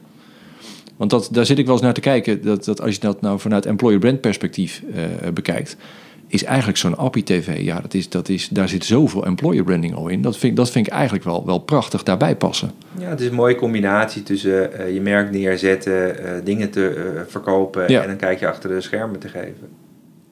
[0.96, 2.42] Want dat, daar zit ik wel eens naar te kijken.
[2.44, 4.82] Dat, dat als je dat nou vanuit employer brand perspectief
[5.34, 5.76] bekijkt.
[6.30, 7.60] Is eigenlijk zo'n Appie TV.
[7.60, 10.22] Ja, dat is, dat is, daar zit zoveel employer branding al in.
[10.22, 12.70] Dat vind, dat vind ik eigenlijk wel, wel prachtig daarbij passen.
[12.98, 17.20] Ja, het is een mooie combinatie tussen eh, je merk neerzetten, uh, dingen te uh,
[17.26, 19.68] verkopen en een kijkje achter de schermen te geven.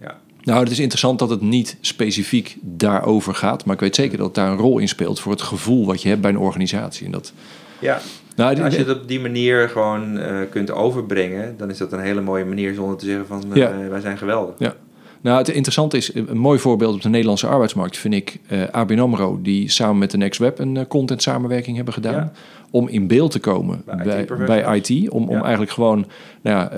[0.01, 0.19] Ja.
[0.43, 3.65] Nou, het is interessant dat het niet specifiek daarover gaat.
[3.65, 6.03] Maar ik weet zeker dat het daar een rol in speelt voor het gevoel wat
[6.03, 7.07] je hebt bij een organisatie.
[7.07, 7.33] En dat,
[7.79, 8.01] ja,
[8.37, 10.21] nou, als je het op die manier gewoon
[10.51, 13.89] kunt overbrengen, dan is dat een hele mooie manier zonder te zeggen van ja.
[13.89, 14.55] wij zijn geweldig.
[14.59, 14.75] Ja.
[15.21, 18.99] Nou, het interessante is, een mooi voorbeeld op de Nederlandse arbeidsmarkt vind ik uh, ABN
[18.99, 22.14] AMRO, die samen met de Next Web een content samenwerking hebben gedaan.
[22.14, 22.33] Ja.
[22.71, 25.11] Om in beeld te komen bij, bij, bij IT.
[25.11, 26.07] Om, om eigenlijk gewoon
[26.41, 26.71] nou ja,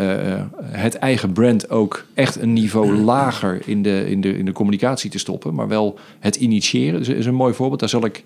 [0.62, 5.10] het eigen brand ook echt een niveau lager in de, in, de, in de communicatie
[5.10, 5.54] te stoppen.
[5.54, 6.98] Maar wel het initiëren.
[6.98, 7.80] Dus is een mooi voorbeeld.
[7.80, 8.24] Daar zal ik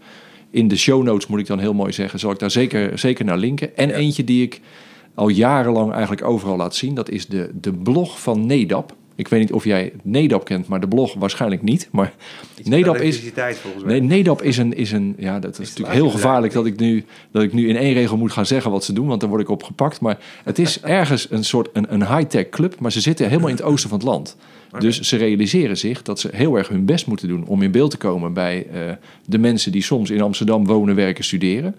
[0.55, 3.25] in de show notes, moet ik dan heel mooi zeggen, zal ik daar zeker, zeker
[3.25, 3.77] naar linken.
[3.77, 4.61] En eentje die ik
[5.15, 8.95] al jarenlang eigenlijk overal laat zien, dat is de, de blog van Nedap.
[9.17, 11.89] Ik weet niet of jij Nedap kent, maar de blog waarschijnlijk niet.
[11.93, 12.12] Maar
[12.62, 13.23] Nedap is.
[13.85, 14.77] Nee, Nedap is een.
[14.77, 17.77] Is een ja, dat is, natuurlijk heel gevaarlijk dat ik, nu, dat ik nu in
[17.77, 20.01] één regel moet gaan zeggen wat ze doen, want dan word ik opgepakt.
[20.01, 23.57] Maar het is ergens een soort een, een high-tech club, maar ze zitten helemaal in
[23.57, 24.37] het oosten van het land.
[24.79, 27.91] Dus ze realiseren zich dat ze heel erg hun best moeten doen om in beeld
[27.91, 28.93] te komen bij uh,
[29.27, 31.77] de mensen die soms in Amsterdam wonen, werken, studeren.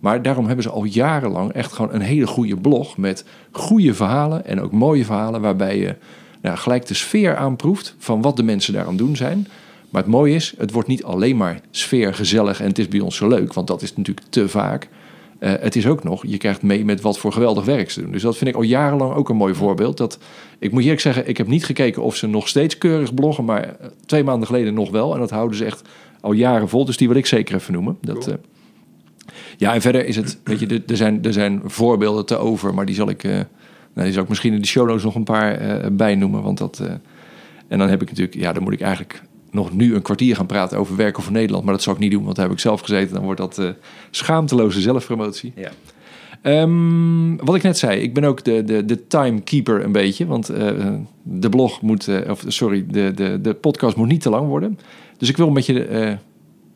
[0.00, 4.46] Maar daarom hebben ze al jarenlang echt gewoon een hele goede blog met goede verhalen
[4.46, 5.94] en ook mooie verhalen waarbij je
[6.42, 9.46] nou, gelijk de sfeer aanproeft van wat de mensen daar aan doen zijn.
[9.90, 13.00] Maar het mooie is, het wordt niet alleen maar sfeer gezellig en het is bij
[13.00, 14.88] ons zo leuk, want dat is natuurlijk te vaak.
[15.40, 18.12] Uh, het is ook nog, je krijgt mee met wat voor geweldig werk ze doen.
[18.12, 19.96] Dus dat vind ik al jarenlang ook een mooi voorbeeld.
[19.96, 20.18] Dat,
[20.58, 23.62] ik moet eerlijk zeggen, ik heb niet gekeken of ze nog steeds keurig bloggen, maar
[23.62, 25.14] eh, twee maanden geleden nog wel.
[25.14, 25.82] En dat houden ze echt
[26.20, 27.98] al jaren vol, dus die wil ik zeker even noemen.
[28.00, 28.34] Dat, uh,
[29.56, 32.86] ja, en verder is het, weet je, er zijn, er zijn voorbeelden te over, maar
[32.86, 33.40] die zal ik, uh,
[33.98, 36.42] nou, die zal ik misschien in de show notes nog een paar bij noemen.
[36.42, 36.82] Want dat,
[37.68, 40.46] en dan heb ik natuurlijk, ja, dan moet ik eigenlijk nog nu een kwartier gaan
[40.46, 41.64] praten over werken voor Nederland.
[41.64, 43.14] Maar dat zal ik niet doen, want daar heb ik zelf gezeten.
[43.14, 43.68] Dan wordt dat uh,
[44.10, 45.52] schaamteloze zelfpromotie.
[45.56, 45.70] Ja.
[46.42, 50.26] Um, wat ik net zei, ik ben ook de, de, de timekeeper een beetje.
[50.26, 54.30] Want uh, de blog moet, uh, of sorry, de, de, de podcast moet niet te
[54.30, 54.78] lang worden.
[55.16, 56.16] Dus ik wil met je,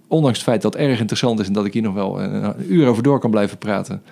[0.09, 2.55] ondanks het feit dat het erg interessant is en dat ik hier nog wel een
[2.69, 4.03] uur over door kan blijven praten.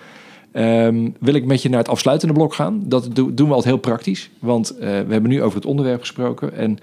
[0.53, 2.83] Um, wil ik met je naar het afsluitende blok gaan.
[2.85, 4.29] Dat doen we altijd heel praktisch.
[4.39, 6.53] Want we hebben nu over het onderwerp gesproken.
[6.53, 6.77] En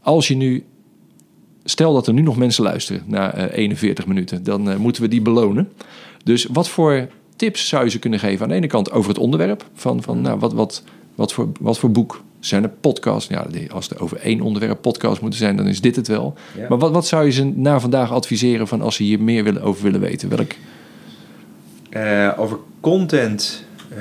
[0.00, 0.64] als je nu
[1.64, 5.08] stel dat er nu nog mensen luisteren na uh, 41 minuten, dan uh, moeten we
[5.08, 5.72] die belonen.
[6.24, 8.42] Dus wat voor tips zou je ze kunnen geven?
[8.42, 10.82] Aan de ene kant over het onderwerp, van, van nou, wat, wat,
[11.14, 13.28] wat, voor, wat voor boek zijn er podcasts?
[13.28, 16.34] Ja, als er over één onderwerp podcast moeten zijn, dan is dit het wel.
[16.56, 16.66] Ja.
[16.68, 19.62] Maar wat, wat zou je ze na vandaag adviseren van als ze hier meer willen,
[19.62, 20.28] over willen weten?
[20.28, 20.52] Welk?
[21.96, 23.64] Uh, over content
[23.96, 23.98] uh,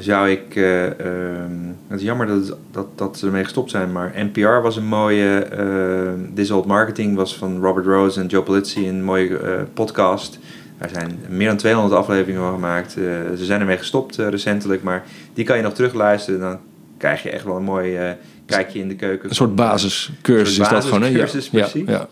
[0.00, 0.54] zou ik.
[0.54, 4.76] Uh, um, het is jammer dat, dat, dat ze ermee gestopt zijn, maar NPR was
[4.76, 5.46] een mooie.
[5.58, 9.38] Uh, This Old Marketing was van Robert Rose en Joe Polizzi een mooie
[9.74, 10.38] podcast.
[10.78, 12.92] Er zijn meer dan 200 afleveringen van gemaakt.
[12.92, 15.04] ze zijn ermee gestopt recentelijk, maar
[15.34, 16.40] die kan je nog terugluisteren.
[16.40, 16.58] Dan
[16.98, 18.16] krijg je echt wel een mooi
[18.46, 19.28] kijkje in de keuken.
[19.28, 21.08] Een soort basiscursus is dat gewoon, hè?
[21.08, 21.48] Ja, precies.
[21.52, 22.08] Ja, ja.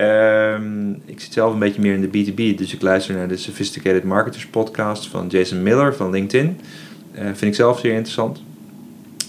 [0.00, 3.36] Um, ik zit zelf een beetje meer in de B2B, dus ik luister naar de
[3.36, 6.60] Sophisticated Marketers podcast van Jason Miller van LinkedIn.
[7.14, 8.42] Uh, vind ik zelf zeer interessant.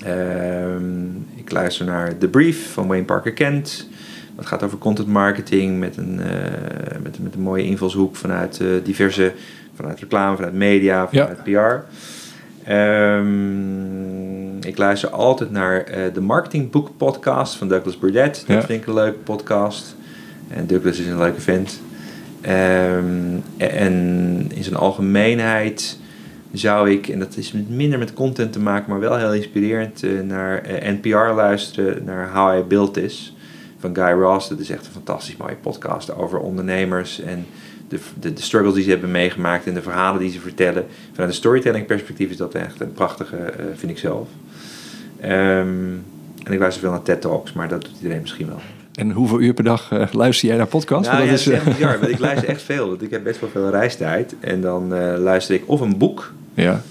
[0.08, 3.88] Um, ik luister naar The Brief van Wayne Parker Kent.
[4.36, 6.26] Dat gaat over content marketing met een, uh,
[7.04, 9.34] met, met een mooie invalshoek vanuit uh, diverse,
[9.76, 11.86] vanuit reclame, vanuit media, vanuit ja.
[12.64, 12.72] PR.
[12.72, 18.48] Um, ik luister altijd naar de Marketing Book podcast van Douglas Burdett.
[18.48, 18.64] Dat ja.
[18.64, 19.96] vind ik een leuke podcast.
[20.48, 21.82] En Douglas is een leuke vent.
[22.42, 23.94] Um, en
[24.54, 26.00] in zijn algemeenheid
[26.52, 30.22] zou ik, en dat is minder met content te maken, maar wel heel inspirerend, uh,
[30.22, 33.36] naar uh, NPR luisteren, naar How I Built This
[33.80, 34.50] van Guy Ross.
[34.50, 37.46] Dat is echt een fantastisch mooie podcast over ondernemers en
[37.88, 40.86] de, de, struggles die ze hebben meegemaakt en de verhalen die ze vertellen.
[41.12, 44.28] Vanuit een storytelling perspectief is dat echt een prachtige, uh, vind ik zelf.
[45.24, 46.04] Um,
[46.44, 48.62] en ik luister veel naar TED Talks, maar dat doet iedereen misschien wel.
[48.98, 51.08] En hoeveel uur per dag uh, luister jij naar podcasts?
[51.08, 52.88] Nou, dat ja, is, echt bizar, want ik luister echt veel.
[52.88, 54.36] Want ik heb best wel veel reistijd.
[54.40, 56.34] En dan uh, luister ik of een boek.
[56.54, 56.82] Ja.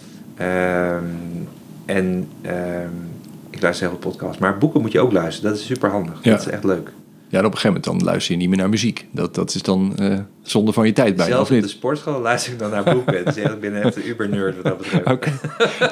[0.96, 1.48] Um,
[1.84, 3.10] en um,
[3.50, 4.38] ik luister heel veel podcasts.
[4.38, 5.50] Maar boeken moet je ook luisteren.
[5.50, 6.18] Dat is super handig.
[6.22, 6.30] Ja.
[6.30, 6.90] Dat is echt leuk.
[7.28, 9.06] Ja, op een gegeven moment dan luister je niet meer naar muziek.
[9.10, 11.58] Dat, dat is dan uh, zonde van je tijd of niet?
[11.58, 13.24] op de sportschool luister ik dan naar boeken.
[13.24, 15.06] dus ik ben echt een uber-nerd wat dat betreft.
[15.06, 15.32] Okay.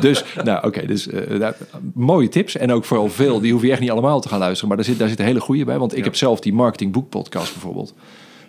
[0.00, 1.56] dus, nou oké, okay, dus uh, daar,
[1.94, 2.56] mooie tips.
[2.56, 4.68] En ook vooral veel, die hoef je echt niet allemaal te gaan luisteren.
[4.68, 5.78] Maar daar zit, daar zit een hele goede bij.
[5.78, 6.04] Want ik ja.
[6.04, 7.94] heb zelf die marketing boek podcast bijvoorbeeld.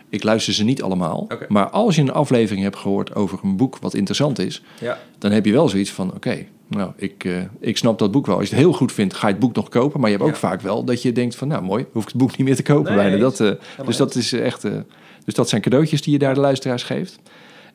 [0.09, 1.17] Ik luister ze niet allemaal.
[1.17, 1.47] Okay.
[1.47, 4.61] Maar als je een aflevering hebt gehoord over een boek wat interessant is...
[4.79, 4.99] Ja.
[5.17, 8.35] dan heb je wel zoiets van, oké, Nou, ik, uh, ik snap dat boek wel.
[8.37, 9.99] Als je het heel goed vindt, ga je het boek nog kopen.
[9.99, 10.39] Maar je hebt ook Ja.
[10.39, 11.47] vaak wel dat je denkt van...
[11.47, 13.17] nou, mooi, hoef ik het boek niet meer te kopen Nee, bijna.
[13.17, 13.51] Dat, eh,
[13.85, 14.63] dus dat is echt...
[14.63, 14.71] eh,
[15.25, 17.19] dus dat zijn cadeautjes die je daar de luisteraars geeft.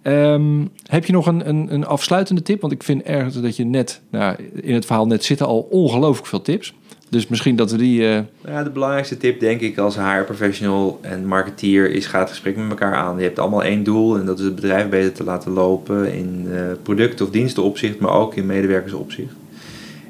[0.03, 2.61] Ehm, heb je nog een, een, een afsluitende tip?
[2.61, 4.03] Want ik vind ergens dat je net...
[4.11, 6.75] Nou, in het verhaal net zitten al ongelooflijk veel tips.
[7.11, 8.07] Dus misschien dat we die...
[8.09, 12.57] eh, Ja, de belangrijkste tip, denk ik, als HR-professional en marketeer is: ga het gesprek
[12.57, 13.17] met elkaar aan.
[13.17, 16.47] Je hebt allemaal één doel en dat is het bedrijf beter te laten lopen in
[16.55, 19.33] eh product- of dienstenopzicht, maar ook in medewerkersopzicht.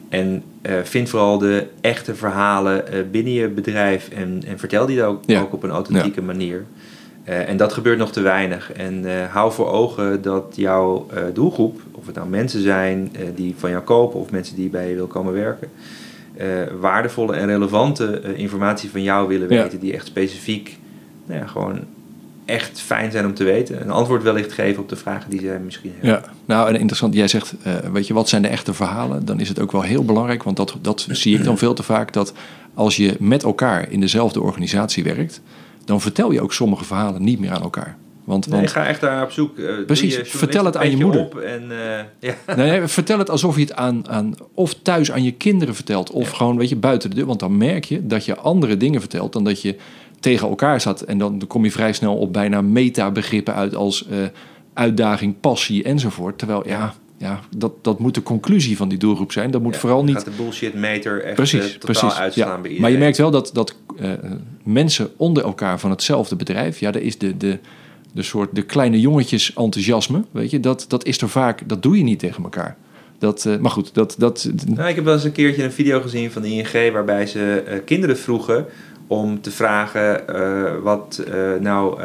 [0.09, 5.23] En eh, vind vooral de echte verhalen binnen je bedrijf en, en vertel die ook,
[5.27, 5.41] Ja.
[5.41, 6.65] ook op een authentieke manier.
[7.25, 8.73] En dat gebeurt nog te weinig.
[8.73, 13.83] En hou voor ogen dat jouw doelgroep, of het nou mensen zijn die van jou
[13.83, 15.69] kopen of mensen die bij je wil komen werken,
[16.81, 19.63] waardevolle en relevante eh, informatie van jou willen Ja.
[19.63, 20.79] weten, die echt specifiek,
[21.27, 21.79] nou ja, gewoon
[22.45, 23.81] echt fijn zijn om te weten.
[23.83, 26.11] Een antwoord wellicht geven op de vragen die zij misschien hebben.
[26.11, 27.15] Ja, nou en interessant.
[27.15, 29.25] Jij zegt, eh, weet je, wat zijn de echte verhalen?
[29.25, 31.83] Dan is het ook wel heel belangrijk, want dat, dat zie ik dan veel te
[31.83, 32.33] vaak, dat
[32.75, 35.41] als je met elkaar in dezelfde organisatie werkt,
[35.85, 37.97] dan vertel je ook sommige verhalen niet meer aan elkaar.
[38.25, 39.57] Want, Nee, want ga echt daar op zoek.
[39.57, 41.21] Doe Precies, vertel het aan je moeder.
[41.21, 42.05] Op en, eh,
[42.47, 42.55] ja.
[42.57, 46.31] nee, vertel het alsof je het aan, aan of thuis aan je kinderen vertelt, of
[46.31, 46.37] Ja.
[46.37, 47.27] gewoon, weet je, buiten de deur.
[47.27, 49.77] Want dan merk je dat je andere dingen vertelt dan dat je
[50.21, 51.01] tegen elkaar zat.
[51.01, 54.19] En dan kom je vrij snel op bijna meta-begrippen uit als eh,
[54.75, 56.39] uitdaging, passie enzovoort.
[56.39, 59.51] Terwijl, ja, ja dat, dat moet de conclusie van die doelgroep zijn.
[59.51, 62.19] Dat moet Ja, vooral niet Gaat de bullshit meter echt Precies, totaal precies.
[62.19, 62.81] uitslaan bij iedereen.
[62.81, 63.75] Maar je merkt wel dat, dat
[64.63, 67.59] mensen onder elkaar van hetzelfde bedrijf, ja, daar is de, de,
[68.13, 71.97] de soort de kleine jongetjes enthousiasme, weet je, dat, dat is er vaak, dat doe
[71.97, 72.77] je niet tegen elkaar.
[73.19, 76.01] Dat, eh, maar goed, dat, dat, Nou, ik heb wel eens een keertje een video
[76.01, 78.67] gezien van de ING waarbij ze eh, kinderen vroegen
[79.07, 81.25] om te vragen eh, wat
[81.61, 82.01] nou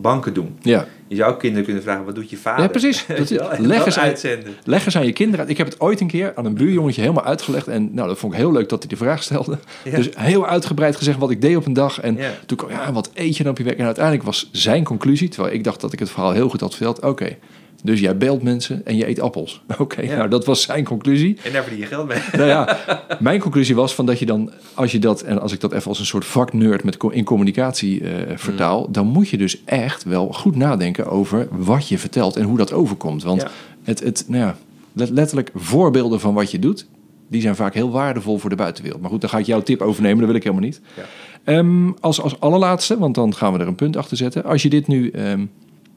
[0.00, 0.56] banken doen.
[0.62, 2.62] ja, Je zou ook kinderen kunnen vragen, wat doet je vader?
[2.64, 3.06] Ja, precies.
[3.28, 4.54] Dat- leg eens uitzenden.
[4.64, 5.40] leg eens aan je kinderen.
[5.40, 5.48] uit.
[5.50, 8.32] Ik heb het ooit een keer aan een buurjongetje helemaal uitgelegd en nou, dat vond
[8.32, 9.58] ik heel leuk dat hij de vraag stelde.
[9.84, 9.96] Ja.
[9.96, 12.30] Dus heel uitgebreid gezegd wat ik deed op een dag en Ja.
[12.46, 13.78] toen kwam, ja, wat eet je dan op je werk?
[13.78, 16.74] En uiteindelijk was zijn conclusie, terwijl ik dacht dat ik het verhaal heel goed had
[16.74, 17.00] verteld.
[17.00, 17.36] Oké,
[17.82, 19.62] dus jij beelt mensen en je eet appels.
[19.78, 20.16] Oké, Ja.
[20.16, 21.38] nou dat was zijn conclusie.
[21.44, 22.18] En daar verdien je geld mee.
[22.32, 22.78] nou ja,
[23.20, 25.88] mijn conclusie was van dat je dan, als je dat, en als ik dat even
[25.88, 28.92] als een soort vaknerd met, in communicatie eh, vertaal, Mm.
[28.92, 32.72] dan moet je dus echt wel goed nadenken over wat je vertelt en hoe dat
[32.72, 33.22] overkomt.
[33.22, 33.48] Want Ja.
[33.82, 34.56] het, het, nou ja,
[34.92, 36.86] let- letterlijk voorbeelden van wat je doet,
[37.30, 39.00] die zijn vaak heel waardevol voor de buitenwereld.
[39.00, 40.80] Maar goed, dan ga ik jouw tip overnemen, dat wil ik helemaal niet.
[40.96, 41.02] Ja.
[41.44, 44.44] Ehm, als, als allerlaatste, want dan gaan we er een punt achter zetten.
[44.44, 45.44] Als je dit nu, ehm,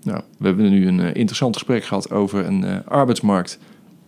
[0.03, 3.59] nou, we hebben nu een eh, interessant gesprek gehad over een eh, arbeidsmarkt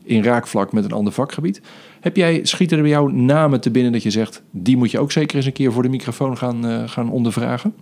[0.03, 1.61] in raakvlak met een ander vakgebied.
[1.99, 4.99] Heb jij, schieten er bij jou namen te binnen dat je zegt, die moet je
[4.99, 7.73] ook zeker eens een keer voor de microfoon gaan, eh, gaan ondervragen?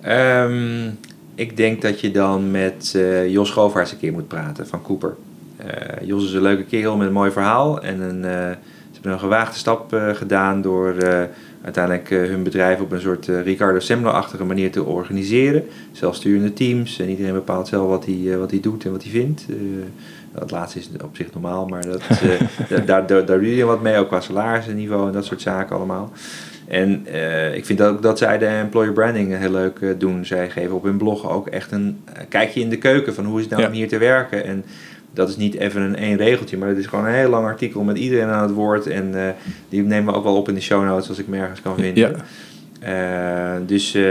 [0.00, 0.90] Ehm,
[1.34, 5.16] ik denk dat je dan met Jos Govaerts een keer moet praten van Cooper.
[6.02, 7.82] Jos is een leuke kerel met een mooi verhaal.
[7.82, 10.94] En een, ze hebben een gewaagde stap gedaan door
[11.64, 15.64] uiteindelijk eh, hun bedrijf op een soort eh, Ricardo Semler-achtige manier te organiseren.
[15.92, 19.12] Zelfsturende teams en iedereen bepaalt zelf wat hij, eh, wat hij doet en wat hij
[19.12, 19.46] vindt.
[20.32, 22.02] Dat laatste is op zich normaal, maar dat,
[22.86, 26.12] daar, daar, daar doe je wat mee, ook qua salarisniveau en dat soort zaken allemaal.
[26.68, 27.06] En
[27.54, 30.26] ik vind ook dat zij de employer branding heel leuk doen.
[30.26, 33.42] Zij geven op hun blog ook echt een kijkje in de keuken van hoe is
[33.42, 33.68] het nou Ja.
[33.68, 34.44] om hier te werken.
[34.44, 34.64] En
[35.14, 37.82] dat is niet even een één regeltje, maar het is gewoon een heel lang artikel
[37.82, 38.86] met iedereen aan het woord.
[38.86, 39.32] En eh,
[39.68, 41.74] die nemen we ook wel op in de show notes als ik me ergens kan
[41.76, 42.16] vinden.
[42.80, 44.04] Eh, dus eh,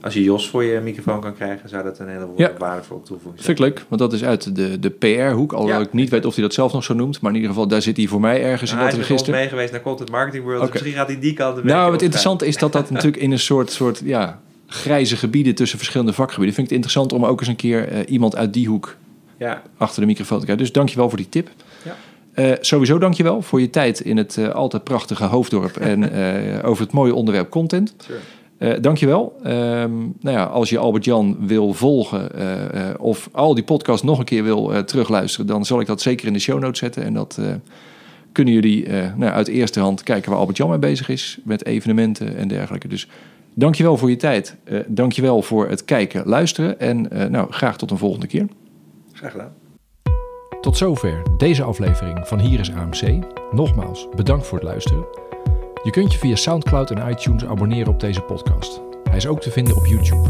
[0.00, 2.50] als je Jos voor je microfoon kan krijgen, zou dat een hele Ja.
[2.58, 3.70] waardevolle toevoeging Vind zijn.
[3.70, 5.52] ik leuk, want dat is uit de, de PR-hoek.
[5.52, 5.84] Alhoewel Ja.
[5.86, 7.20] ik niet weet of hij dat zelf nog zo noemt.
[7.20, 9.08] Maar in ieder geval, daar zit hij voor mij ergens in Nou, dat hij is
[9.10, 9.34] register.
[9.34, 12.46] mee geweest naar Content Marketing World, dus misschien gaat hij die kant Nou, het interessante
[12.46, 16.54] is dat dat natuurlijk in een soort, soort ja, grijze gebieden tussen verschillende vakgebieden.
[16.54, 18.96] Vind ik het interessant om ook eens een keer iemand uit die hoek
[19.42, 20.64] Ja, achter de microfoon te krijgen.
[20.64, 21.50] Dus dankjewel voor die tip.
[21.84, 21.96] Ja.
[22.32, 26.82] Eh, sowieso dankjewel voor je tijd in het eh, altijd prachtige Hoofddorp en eh, over
[26.82, 27.94] het mooie onderwerp content.
[28.04, 28.18] sure.
[28.80, 29.36] Dankjewel.
[29.42, 32.30] Ehm nou ja, als je Albert-Jan wil volgen
[33.00, 36.32] of al die podcast nog een keer wil terugluisteren, dan zal ik dat zeker in
[36.32, 37.04] de show notes zetten.
[37.04, 37.38] En dat
[38.32, 42.48] kunnen jullie nou, uit eerste hand kijken waar Albert-Jan mee bezig is met evenementen en
[42.48, 42.88] dergelijke.
[42.88, 43.08] Dus
[43.54, 44.56] dankjewel voor je tijd.
[44.86, 48.46] Dankjewel voor het kijken, luisteren en nou, graag tot een volgende keer.
[50.60, 53.24] Tot zover deze aflevering van Hier is AMC.
[53.50, 55.06] Nogmaals, bedankt voor het luisteren.
[55.82, 58.80] Je kunt je via SoundCloud en iTunes abonneren op deze podcast.
[59.04, 60.28] Hij is ook te vinden op YouTube.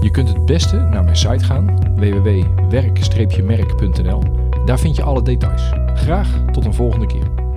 [0.00, 4.22] Je kunt het beste naar mijn site gaan, www.werk-merk.nl.
[4.64, 5.72] Daar vind je alle details.
[5.94, 7.47] Graag tot een volgende keer.